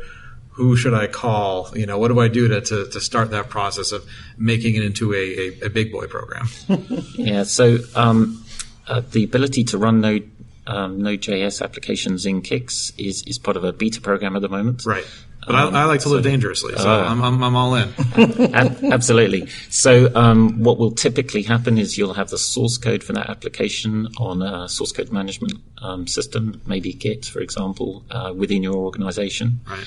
who 0.50 0.76
should 0.76 0.94
I 0.94 1.08
call? 1.08 1.70
You 1.76 1.86
know, 1.86 2.00
what 2.00 2.08
do 2.08 2.20
I 2.20 2.28
do 2.28 2.48
to, 2.48 2.62
to, 2.62 2.90
to 2.90 3.02
start 3.02 3.30
that 3.32 3.50
process 3.50 3.92
of 3.92 4.04
making 4.38 4.76
it 4.76 4.84
into 4.84 5.14
a, 5.14 5.18
a, 5.18 5.66
a 5.66 5.70
big 5.70 5.92
boy 5.92 6.08
program? 6.08 6.48
yeah, 7.16 7.44
so 7.44 7.78
um, 7.94 8.44
uh, 8.88 9.02
the 9.12 9.24
ability 9.24 9.66
to 9.66 9.78
run 9.78 10.02
Node 10.02 10.32
um, 10.68 11.02
Node.js 11.02 11.62
applications 11.62 12.26
in 12.26 12.42
Kix 12.42 12.92
is, 12.98 13.22
is 13.28 13.38
part 13.38 13.58
of 13.58 13.64
a 13.64 13.72
beta 13.72 14.02
program 14.02 14.36
at 14.36 14.42
the 14.42 14.50
moment. 14.50 14.86
Right. 14.86 15.06
But 15.46 15.56
um, 15.56 15.76
I, 15.76 15.82
I, 15.82 15.86
like 15.86 16.00
to 16.02 16.10
live 16.10 16.24
dangerously, 16.24 16.76
so 16.76 16.90
uh, 16.90 17.06
I'm, 17.08 17.22
I'm, 17.24 17.44
I'm, 17.44 17.56
all 17.56 17.76
in. 17.76 17.94
absolutely. 18.92 19.48
So, 19.70 20.12
um, 20.16 20.64
what 20.64 20.80
will 20.80 20.92
typically 20.92 21.44
happen 21.44 21.78
is 21.78 21.98
you'll 21.98 22.16
have 22.16 22.30
the 22.30 22.38
source 22.38 22.78
code 22.78 23.04
for 23.04 23.14
that 23.14 23.30
application 23.30 24.08
on 24.18 24.42
a 24.42 24.68
source 24.68 24.92
code 24.92 25.12
management 25.12 25.54
um, 25.84 26.08
system, 26.08 26.62
maybe 26.66 26.94
Git, 26.94 27.26
for 27.26 27.42
example, 27.42 28.04
uh, 28.10 28.34
within 28.36 28.64
your 28.64 28.76
organization. 28.76 29.60
Right. 29.70 29.86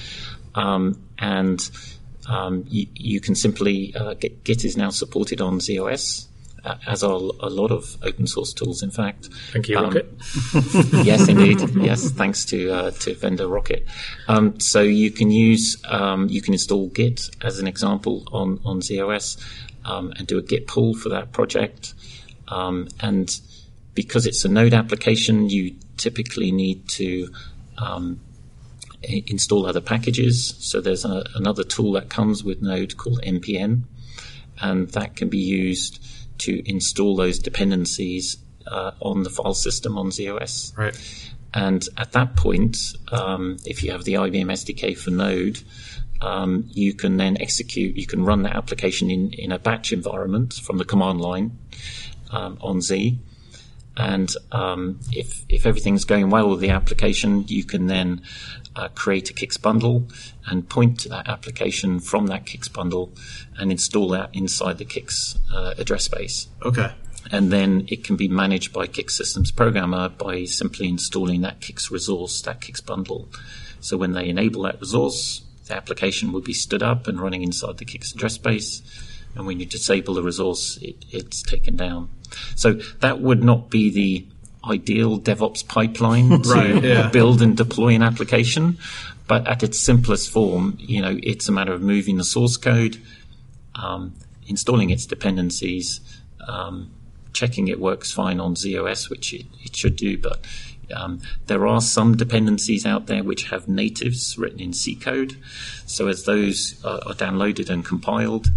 Um, 0.54 1.02
and 1.18 1.68
um, 2.28 2.64
you, 2.68 2.86
you, 2.94 3.20
can 3.20 3.34
simply, 3.34 3.94
uh, 3.96 4.14
Git, 4.14 4.44
Git 4.44 4.64
is 4.64 4.76
now 4.76 4.90
supported 4.90 5.40
on 5.40 5.58
ZOS, 5.58 6.27
as 6.86 7.02
are 7.02 7.12
a 7.12 7.50
lot 7.50 7.70
of 7.70 7.96
open 8.02 8.26
source 8.26 8.52
tools, 8.52 8.82
in 8.82 8.90
fact. 8.90 9.28
Thank 9.52 9.68
you, 9.68 9.78
um, 9.78 9.84
Rocket. 9.84 10.12
yes, 11.04 11.28
indeed. 11.28 11.60
Yes, 11.76 12.10
thanks 12.10 12.44
to 12.46 12.70
uh, 12.70 12.90
to 12.90 13.14
vendor 13.14 13.48
Rocket. 13.48 13.86
Um, 14.26 14.58
so 14.60 14.82
you 14.82 15.10
can 15.10 15.30
use 15.30 15.76
um, 15.88 16.28
you 16.28 16.42
can 16.42 16.54
install 16.54 16.88
Git 16.88 17.30
as 17.42 17.58
an 17.58 17.66
example 17.66 18.24
on 18.32 18.60
on 18.64 18.80
ZOS 18.80 19.38
um, 19.84 20.12
and 20.16 20.26
do 20.26 20.38
a 20.38 20.42
Git 20.42 20.66
pull 20.66 20.94
for 20.94 21.08
that 21.10 21.32
project. 21.32 21.94
Um, 22.48 22.88
and 23.00 23.40
because 23.94 24.26
it's 24.26 24.44
a 24.44 24.48
Node 24.48 24.74
application, 24.74 25.50
you 25.50 25.76
typically 25.96 26.52
need 26.52 26.88
to 26.88 27.32
um, 27.78 28.20
install 29.02 29.66
other 29.66 29.80
packages. 29.80 30.54
So 30.58 30.80
there's 30.80 31.04
a, 31.04 31.24
another 31.34 31.64
tool 31.64 31.92
that 31.92 32.08
comes 32.08 32.42
with 32.44 32.62
Node 32.62 32.96
called 32.96 33.20
npm, 33.22 33.82
and 34.60 34.88
that 34.90 35.16
can 35.16 35.28
be 35.28 35.38
used 35.38 36.04
to 36.38 36.68
install 36.68 37.16
those 37.16 37.38
dependencies 37.38 38.36
uh, 38.66 38.92
on 39.00 39.22
the 39.22 39.30
file 39.30 39.54
system 39.54 39.98
on 39.98 40.10
ZOS. 40.10 40.76
Right. 40.76 40.98
And 41.54 41.86
at 41.96 42.12
that 42.12 42.36
point, 42.36 42.76
um, 43.10 43.56
if 43.64 43.82
you 43.82 43.92
have 43.92 44.04
the 44.04 44.14
IBM 44.14 44.52
SDK 44.52 44.96
for 44.96 45.10
Node, 45.10 45.60
um, 46.20 46.68
you 46.68 46.94
can 46.94 47.16
then 47.16 47.40
execute, 47.40 47.96
you 47.96 48.06
can 48.06 48.24
run 48.24 48.42
that 48.42 48.56
application 48.56 49.10
in, 49.10 49.32
in 49.32 49.52
a 49.52 49.58
batch 49.58 49.92
environment 49.92 50.54
from 50.54 50.78
the 50.78 50.84
command 50.84 51.20
line 51.20 51.58
um, 52.30 52.58
on 52.60 52.80
Z. 52.80 53.18
And 53.96 54.32
um, 54.52 55.00
if, 55.10 55.44
if 55.48 55.66
everything's 55.66 56.04
going 56.04 56.30
well 56.30 56.50
with 56.50 56.60
the 56.60 56.70
application, 56.70 57.44
you 57.48 57.64
can 57.64 57.86
then 57.86 58.22
uh, 58.78 58.88
create 58.94 59.28
a 59.28 59.34
Kix 59.34 59.60
bundle 59.60 60.06
and 60.46 60.68
point 60.68 61.00
to 61.00 61.08
that 61.08 61.28
application 61.28 61.98
from 61.98 62.28
that 62.28 62.46
Kix 62.46 62.72
bundle 62.72 63.12
and 63.58 63.72
install 63.72 64.08
that 64.10 64.30
inside 64.32 64.78
the 64.78 64.84
Kix 64.84 65.36
uh, 65.52 65.74
address 65.76 66.04
space. 66.04 66.46
Okay. 66.64 66.92
And 67.32 67.52
then 67.52 67.86
it 67.88 68.04
can 68.04 68.16
be 68.16 68.28
managed 68.28 68.72
by 68.72 68.86
Kix 68.86 69.10
Systems 69.10 69.50
Programmer 69.50 70.08
by 70.08 70.44
simply 70.44 70.88
installing 70.88 71.40
that 71.42 71.60
Kix 71.60 71.90
resource, 71.90 72.40
that 72.42 72.60
Kix 72.60 72.84
bundle. 72.84 73.28
So 73.80 73.96
when 73.96 74.12
they 74.12 74.28
enable 74.28 74.62
that 74.62 74.80
resource, 74.80 75.42
the 75.66 75.74
application 75.74 76.32
will 76.32 76.40
be 76.40 76.54
stood 76.54 76.82
up 76.82 77.08
and 77.08 77.20
running 77.20 77.42
inside 77.42 77.78
the 77.78 77.84
Kix 77.84 78.14
address 78.14 78.34
space. 78.34 78.80
And 79.34 79.44
when 79.46 79.58
you 79.60 79.66
disable 79.66 80.14
the 80.14 80.22
resource, 80.22 80.78
it, 80.78 81.04
it's 81.10 81.42
taken 81.42 81.76
down. 81.76 82.10
So 82.54 82.74
that 83.00 83.20
would 83.20 83.42
not 83.42 83.70
be 83.70 83.90
the 83.90 84.26
ideal 84.70 85.18
DevOps 85.18 85.66
pipeline 85.66 86.42
to 86.42 86.48
right, 86.48 86.82
yeah. 86.82 87.08
build 87.08 87.42
and 87.42 87.56
deploy 87.56 87.94
an 87.94 88.02
application. 88.02 88.78
But 89.26 89.46
at 89.46 89.62
its 89.62 89.78
simplest 89.78 90.30
form, 90.30 90.76
you 90.80 91.02
know, 91.02 91.18
it's 91.22 91.48
a 91.48 91.52
matter 91.52 91.72
of 91.72 91.82
moving 91.82 92.16
the 92.16 92.24
source 92.24 92.56
code, 92.56 93.00
um, 93.74 94.14
installing 94.46 94.90
its 94.90 95.04
dependencies, 95.04 96.00
um, 96.46 96.90
checking 97.34 97.68
it 97.68 97.78
works 97.78 98.10
fine 98.10 98.40
on 98.40 98.54
ZOS, 98.54 99.10
which 99.10 99.34
it, 99.34 99.46
it 99.62 99.76
should 99.76 99.96
do. 99.96 100.16
But 100.16 100.46
um, 100.94 101.20
there 101.46 101.66
are 101.66 101.80
some 101.80 102.16
dependencies 102.16 102.86
out 102.86 103.06
there 103.06 103.22
which 103.22 103.50
have 103.50 103.68
natives 103.68 104.38
written 104.38 104.60
in 104.60 104.72
C 104.72 104.94
code. 104.94 105.36
So 105.86 106.08
as 106.08 106.24
those 106.24 106.82
are, 106.84 107.00
are 107.06 107.14
downloaded 107.14 107.68
and 107.68 107.84
compiled, 107.84 108.48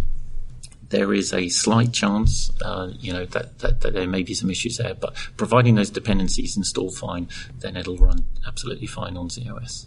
there 0.92 1.12
is 1.12 1.32
a 1.32 1.48
slight 1.48 1.92
chance, 1.92 2.52
uh, 2.62 2.90
you 3.00 3.12
know, 3.12 3.24
that, 3.24 3.58
that, 3.60 3.80
that, 3.80 3.94
there 3.94 4.06
may 4.06 4.22
be 4.22 4.34
some 4.34 4.50
issues 4.50 4.76
there. 4.76 4.94
But 4.94 5.14
providing 5.36 5.74
those 5.74 5.90
dependencies 5.90 6.56
install 6.56 6.90
fine, 6.90 7.28
then 7.58 7.76
it'll 7.76 7.96
run 7.96 8.26
absolutely 8.46 8.86
fine 8.86 9.16
on 9.16 9.28
ZOS. 9.28 9.86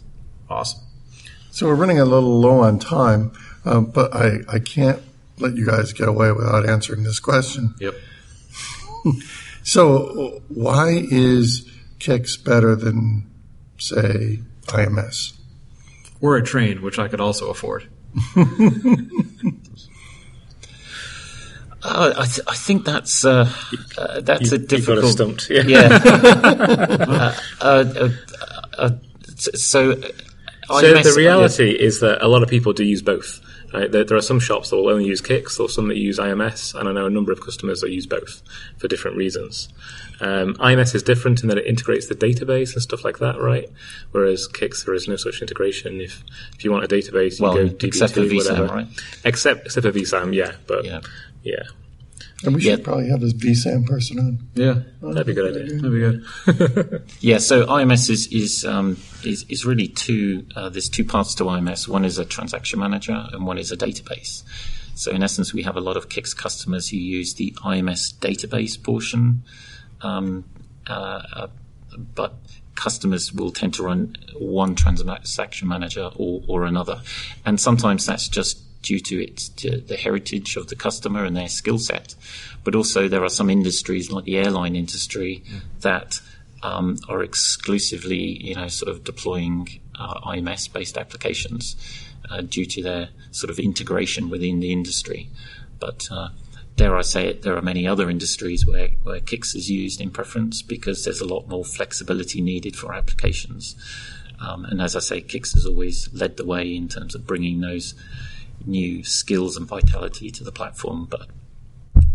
Awesome. 0.50 0.80
So 1.52 1.66
we're 1.66 1.76
running 1.76 2.00
a 2.00 2.04
little 2.04 2.40
low 2.40 2.60
on 2.60 2.78
time, 2.80 3.32
uh, 3.64 3.80
but 3.80 4.14
I, 4.14 4.40
I 4.48 4.58
can't 4.58 5.00
let 5.38 5.54
you 5.54 5.64
guys 5.64 5.92
get 5.92 6.08
away 6.08 6.32
without 6.32 6.68
answering 6.68 7.04
this 7.04 7.20
question. 7.20 7.74
Yep. 7.78 7.94
so 9.62 10.42
why 10.48 11.04
is 11.10 11.70
Kix 12.00 12.42
better 12.42 12.74
than, 12.74 13.30
say, 13.78 14.40
IMS? 14.66 15.38
Or 16.20 16.36
a 16.36 16.42
train, 16.42 16.82
which 16.82 16.98
I 16.98 17.06
could 17.06 17.20
also 17.20 17.48
afford. 17.48 17.88
Uh, 21.86 22.14
I, 22.18 22.24
th- 22.26 22.46
I, 22.48 22.54
think 22.54 22.84
that's 22.84 23.24
uh, 23.24 23.50
uh, 23.96 24.20
that's 24.20 24.50
you, 24.50 24.56
a 24.56 24.58
difficult. 24.58 25.04
You 25.04 25.10
stumped. 25.10 25.50
Yeah. 25.50 25.62
yeah. 25.62 27.36
Uh, 27.60 27.84
uh, 27.96 28.08
uh, 28.78 28.90
so. 29.28 29.94
So 30.68 30.80
the 30.80 31.14
reality 31.16 31.70
is 31.70 32.00
that 32.00 32.24
a 32.24 32.28
lot 32.28 32.42
of 32.42 32.48
people 32.48 32.72
do 32.72 32.84
use 32.84 33.02
both. 33.02 33.40
Right? 33.72 33.90
There, 33.90 34.04
there, 34.04 34.16
are 34.16 34.22
some 34.22 34.40
shops 34.40 34.70
that 34.70 34.76
will 34.76 34.88
only 34.88 35.06
use 35.06 35.20
Kix, 35.20 35.60
or 35.60 35.68
some 35.68 35.88
that 35.88 35.96
use 35.96 36.18
IMS, 36.18 36.74
and 36.74 36.88
I 36.88 36.92
know 36.92 37.06
a 37.06 37.10
number 37.10 37.32
of 37.32 37.40
customers 37.40 37.80
that 37.80 37.90
use 37.90 38.06
both 38.06 38.42
for 38.78 38.88
different 38.88 39.16
reasons. 39.16 39.68
Um, 40.20 40.54
IMS 40.54 40.94
is 40.94 41.02
different 41.02 41.42
in 41.42 41.48
that 41.48 41.58
it 41.58 41.66
integrates 41.66 42.06
the 42.06 42.14
database 42.14 42.72
and 42.72 42.82
stuff 42.82 43.04
like 43.04 43.18
that, 43.18 43.38
right? 43.38 43.68
Whereas 44.12 44.48
Kix, 44.48 44.84
there 44.84 44.94
is 44.94 45.08
no 45.08 45.16
such 45.16 45.42
integration. 45.42 46.00
If 46.00 46.24
if 46.54 46.64
you 46.64 46.72
want 46.72 46.84
a 46.84 46.88
database, 46.88 47.38
you 47.38 47.44
well, 47.44 47.54
go 47.54 47.66
DB2, 47.68 47.84
except 47.84 48.14
for 48.14 48.20
VSAM, 48.20 48.70
right? 48.70 48.86
Except 49.24 49.66
except 49.66 49.86
for 49.86 49.92
VSAM, 49.92 50.34
yeah, 50.34 50.52
but 50.66 50.84
yeah. 50.84 51.00
Yeah. 51.46 51.62
And 52.44 52.54
we 52.54 52.60
should 52.60 52.80
yeah. 52.80 52.84
probably 52.84 53.08
have 53.08 53.20
this 53.20 53.32
VSAM 53.32 53.86
person 53.86 54.18
on. 54.18 54.48
Yeah, 54.54 54.80
that'd 55.00 55.26
be 55.26 55.32
a 55.32 55.34
good 55.34 55.56
idea. 55.56 55.76
That'd 55.76 55.92
be 55.92 56.82
good. 56.82 57.02
yeah, 57.20 57.38
so 57.38 57.66
IMS 57.66 58.10
is 58.10 58.26
is 58.28 58.64
um, 58.64 58.98
is, 59.24 59.46
is, 59.48 59.64
really 59.64 59.88
two. 59.88 60.46
Uh, 60.54 60.68
there's 60.68 60.88
two 60.88 61.04
parts 61.04 61.34
to 61.36 61.44
IMS. 61.44 61.88
One 61.88 62.04
is 62.04 62.18
a 62.18 62.24
transaction 62.24 62.78
manager, 62.78 63.26
and 63.32 63.46
one 63.46 63.58
is 63.58 63.72
a 63.72 63.76
database. 63.76 64.42
So 64.94 65.12
in 65.12 65.22
essence, 65.22 65.54
we 65.54 65.62
have 65.62 65.76
a 65.76 65.80
lot 65.80 65.96
of 65.96 66.08
Kix 66.08 66.36
customers 66.36 66.88
who 66.90 66.98
use 66.98 67.34
the 67.34 67.52
IMS 67.64 68.14
database 68.18 68.82
portion, 68.82 69.42
um, 70.02 70.44
uh, 70.86 71.22
uh, 71.32 71.46
but 71.96 72.34
customers 72.74 73.32
will 73.32 73.50
tend 73.50 73.74
to 73.74 73.82
run 73.82 74.14
one 74.38 74.74
transaction 74.74 75.68
manager 75.68 76.10
or, 76.16 76.42
or 76.46 76.64
another, 76.64 77.00
and 77.46 77.58
sometimes 77.58 78.04
that's 78.04 78.28
just 78.28 78.65
due 78.86 79.00
to 79.00 79.22
its 79.22 79.48
to 79.48 79.78
the 79.78 79.96
heritage 79.96 80.56
of 80.56 80.68
the 80.68 80.76
customer 80.76 81.24
and 81.24 81.36
their 81.36 81.48
skill 81.48 81.78
set. 81.78 82.14
But 82.62 82.74
also, 82.74 83.08
there 83.08 83.24
are 83.24 83.28
some 83.40 83.50
industries 83.50 84.10
like 84.12 84.24
the 84.24 84.38
airline 84.38 84.76
industry 84.76 85.42
that 85.80 86.20
um, 86.62 86.96
are 87.08 87.22
exclusively, 87.22 88.24
you 88.48 88.54
know, 88.54 88.68
sort 88.68 88.90
of 88.90 89.02
deploying 89.02 89.80
uh, 89.98 90.20
IMS-based 90.32 90.96
applications 90.96 91.76
uh, 92.30 92.42
due 92.42 92.66
to 92.66 92.82
their 92.82 93.08
sort 93.32 93.50
of 93.50 93.58
integration 93.58 94.30
within 94.30 94.60
the 94.60 94.72
industry. 94.72 95.28
But 95.80 96.08
uh, 96.10 96.28
dare 96.76 96.96
I 96.96 97.02
say 97.02 97.26
it, 97.26 97.42
there 97.42 97.56
are 97.56 97.62
many 97.62 97.88
other 97.88 98.08
industries 98.08 98.66
where, 98.66 98.90
where 99.02 99.20
CICS 99.20 99.56
is 99.56 99.70
used 99.70 100.00
in 100.00 100.10
preference 100.10 100.62
because 100.62 101.04
there's 101.04 101.20
a 101.20 101.26
lot 101.26 101.48
more 101.48 101.64
flexibility 101.64 102.40
needed 102.40 102.76
for 102.76 102.94
applications. 102.94 103.74
Um, 104.38 104.64
and 104.66 104.80
as 104.80 104.94
I 104.94 105.00
say, 105.00 105.22
CICS 105.22 105.54
has 105.54 105.66
always 105.66 106.08
led 106.12 106.36
the 106.36 106.44
way 106.44 106.74
in 106.74 106.88
terms 106.88 107.14
of 107.14 107.26
bringing 107.26 107.60
those 107.60 107.94
new 108.64 109.04
skills 109.04 109.56
and 109.56 109.66
vitality 109.66 110.30
to 110.30 110.44
the 110.44 110.52
platform, 110.52 111.06
but 111.10 111.28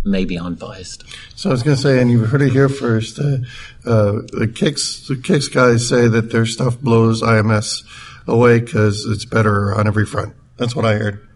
maybe 0.03 0.37
I'm 0.37 0.55
biased. 0.55 1.03
So 1.35 1.49
I 1.49 1.53
was 1.53 1.63
going 1.63 1.75
to 1.75 1.81
say, 1.81 2.01
and 2.01 2.09
you 2.09 2.25
heard 2.25 2.41
it 2.41 2.51
here 2.51 2.69
first. 2.69 3.19
Uh, 3.19 3.37
uh, 3.85 4.11
the 4.33 4.51
CICS, 4.51 5.07
the 5.07 5.15
CICS 5.15 5.53
guys 5.53 5.87
say 5.87 6.07
that 6.07 6.31
their 6.31 6.45
stuff 6.45 6.79
blows 6.79 7.21
IMS 7.21 7.83
away 8.27 8.59
because 8.59 9.05
it's 9.05 9.25
better 9.25 9.75
on 9.75 9.87
every 9.87 10.05
front. 10.05 10.35
That's 10.57 10.75
what 10.75 10.85
I 10.85 10.95
heard. 10.95 11.27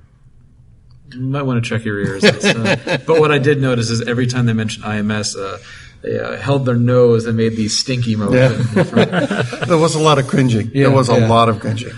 You 1.13 1.21
might 1.21 1.43
want 1.43 1.63
to 1.63 1.69
check 1.69 1.85
your 1.85 1.99
ears. 1.99 2.23
Uh, 2.55 2.97
but 3.05 3.19
what 3.19 3.31
I 3.31 3.37
did 3.37 3.59
notice 3.59 3.89
is 3.89 4.01
every 4.07 4.27
time 4.27 4.45
they 4.45 4.53
mentioned 4.53 4.85
IMS, 4.85 5.35
uh, 5.37 5.57
they 6.01 6.19
uh, 6.19 6.37
held 6.37 6.65
their 6.65 6.75
nose 6.75 7.25
and 7.25 7.35
made 7.35 7.55
these 7.55 7.77
stinky 7.77 8.15
motions. 8.15 8.75
Yeah. 8.75 8.83
there 9.67 9.77
was 9.77 9.95
a 9.95 9.99
lot 9.99 10.19
of 10.19 10.27
cringing. 10.27 10.71
Yeah, 10.73 10.83
there 10.83 10.91
was 10.91 11.09
a 11.09 11.19
yeah. 11.19 11.27
lot 11.27 11.49
of 11.49 11.59
cringing. 11.59 11.93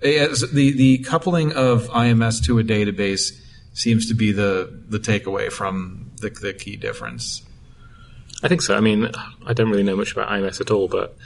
But 0.00 0.10
the 0.52 0.72
the 0.72 0.98
coupling 0.98 1.52
of 1.52 1.88
IMS 1.88 2.44
to 2.44 2.58
a 2.58 2.62
database 2.62 3.40
seems 3.72 4.08
to 4.08 4.14
be 4.14 4.32
the 4.32 4.82
the 4.88 4.98
takeaway 4.98 5.50
from 5.50 6.10
the, 6.16 6.30
the 6.30 6.52
key 6.52 6.76
difference. 6.76 7.42
I 8.42 8.48
think 8.48 8.62
so. 8.62 8.76
I 8.76 8.80
mean, 8.80 9.10
I 9.46 9.52
don't 9.52 9.70
really 9.70 9.82
know 9.82 9.96
much 9.96 10.12
about 10.12 10.28
IMS 10.28 10.60
at 10.60 10.70
all, 10.70 10.88
but 10.88 11.16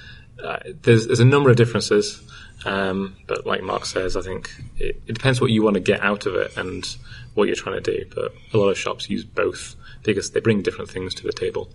uh, 0.42 0.59
there's 0.83 1.06
there's 1.06 1.20
a 1.20 1.24
number 1.24 1.50
of 1.50 1.56
differences. 1.56 2.22
Um, 2.66 3.16
but 3.26 3.46
like 3.46 3.62
Mark 3.62 3.87
says, 3.87 4.16
I 4.16 4.20
think 4.20 4.50
it, 4.76 5.02
it, 5.06 5.14
depends 5.14 5.40
what 5.40 5.50
you 5.50 5.62
want 5.62 5.74
to 5.74 5.80
get 5.80 6.02
out 6.02 6.26
of 6.26 6.35
it 6.35 6.54
and 6.59 6.85
what 7.33 7.46
you're 7.46 7.56
trying 7.56 7.83
to 7.83 7.92
do. 7.98 8.04
But 8.14 8.35
a 8.52 8.59
lot 8.59 8.68
of 8.68 8.76
shops 8.76 9.09
use 9.09 9.24
both 9.24 9.76
because 10.02 10.33
they 10.33 10.40
bring 10.40 10.61
different 10.61 10.90
things 10.90 11.14
to 11.16 11.22
the 11.22 11.33
table. 11.33 11.70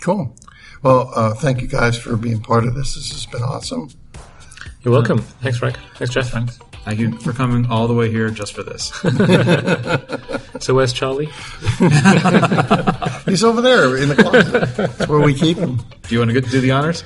Cool. 0.00 0.34
Well, 0.82 1.12
uh, 1.14 1.34
thank 1.34 1.60
you 1.60 1.68
guys 1.68 1.98
for 1.98 2.16
being 2.16 2.40
part 2.40 2.64
of 2.64 2.74
this. 2.74 2.94
This 2.94 3.12
has 3.12 3.26
been 3.26 3.42
awesome. 3.42 3.90
You're 4.82 4.92
welcome. 4.92 5.18
Thanks, 5.18 5.58
Frank. 5.58 5.78
Thanks, 5.96 6.14
Jeff. 6.14 6.30
Thanks. 6.30 6.58
Thank 6.84 6.98
you 6.98 7.12
for 7.18 7.34
coming 7.34 7.66
all 7.66 7.86
the 7.86 7.92
way 7.92 8.10
here 8.10 8.30
just 8.30 8.54
for 8.54 8.62
this. 8.62 8.86
so 10.64 10.74
where's 10.74 10.94
Charlie? 10.94 11.26
He's 13.26 13.44
over 13.44 13.60
there 13.60 13.98
in 13.98 14.08
the 14.08 14.16
closet. 14.18 14.76
That's 14.76 15.06
where 15.06 15.20
we 15.20 15.34
keep 15.34 15.58
him. 15.58 15.76
Do 15.76 16.14
you 16.14 16.20
want 16.20 16.30
to 16.30 16.40
do 16.40 16.60
the 16.62 16.70
honors? 16.70 17.04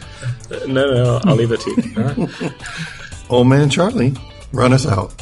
Uh, 0.48 0.60
no, 0.68 0.86
no, 0.94 1.20
I'll 1.24 1.34
leave 1.34 1.50
it 1.50 1.60
to 1.62 1.70
you. 1.70 1.92
All 1.96 2.04
right. 2.04 2.54
Old 3.28 3.48
man 3.48 3.68
Charlie, 3.68 4.14
run 4.52 4.72
us 4.72 4.86
out. 4.86 5.12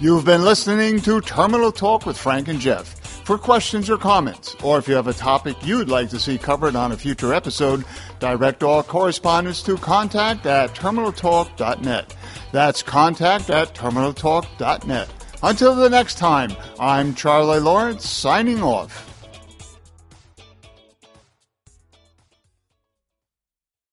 You've 0.00 0.24
been 0.24 0.44
listening 0.44 1.00
to 1.02 1.20
Terminal 1.20 1.70
Talk 1.70 2.04
with 2.04 2.18
Frank 2.18 2.48
and 2.48 2.58
Jeff. 2.58 2.95
For 3.26 3.36
questions 3.38 3.90
or 3.90 3.98
comments, 3.98 4.54
or 4.62 4.78
if 4.78 4.86
you 4.86 4.94
have 4.94 5.08
a 5.08 5.12
topic 5.12 5.56
you'd 5.64 5.88
like 5.88 6.10
to 6.10 6.18
see 6.20 6.38
covered 6.38 6.76
on 6.76 6.92
a 6.92 6.96
future 6.96 7.34
episode, 7.34 7.84
direct 8.20 8.62
all 8.62 8.84
correspondence 8.84 9.64
to 9.64 9.76
contact 9.78 10.46
at 10.46 10.76
terminaltalk.net. 10.76 12.14
That's 12.52 12.84
contact 12.84 13.50
at 13.50 13.74
terminaltalk.net. 13.74 15.08
Until 15.42 15.74
the 15.74 15.90
next 15.90 16.18
time, 16.18 16.52
I'm 16.78 17.16
Charlie 17.16 17.58
Lawrence 17.58 18.08
signing 18.08 18.62
off. 18.62 19.15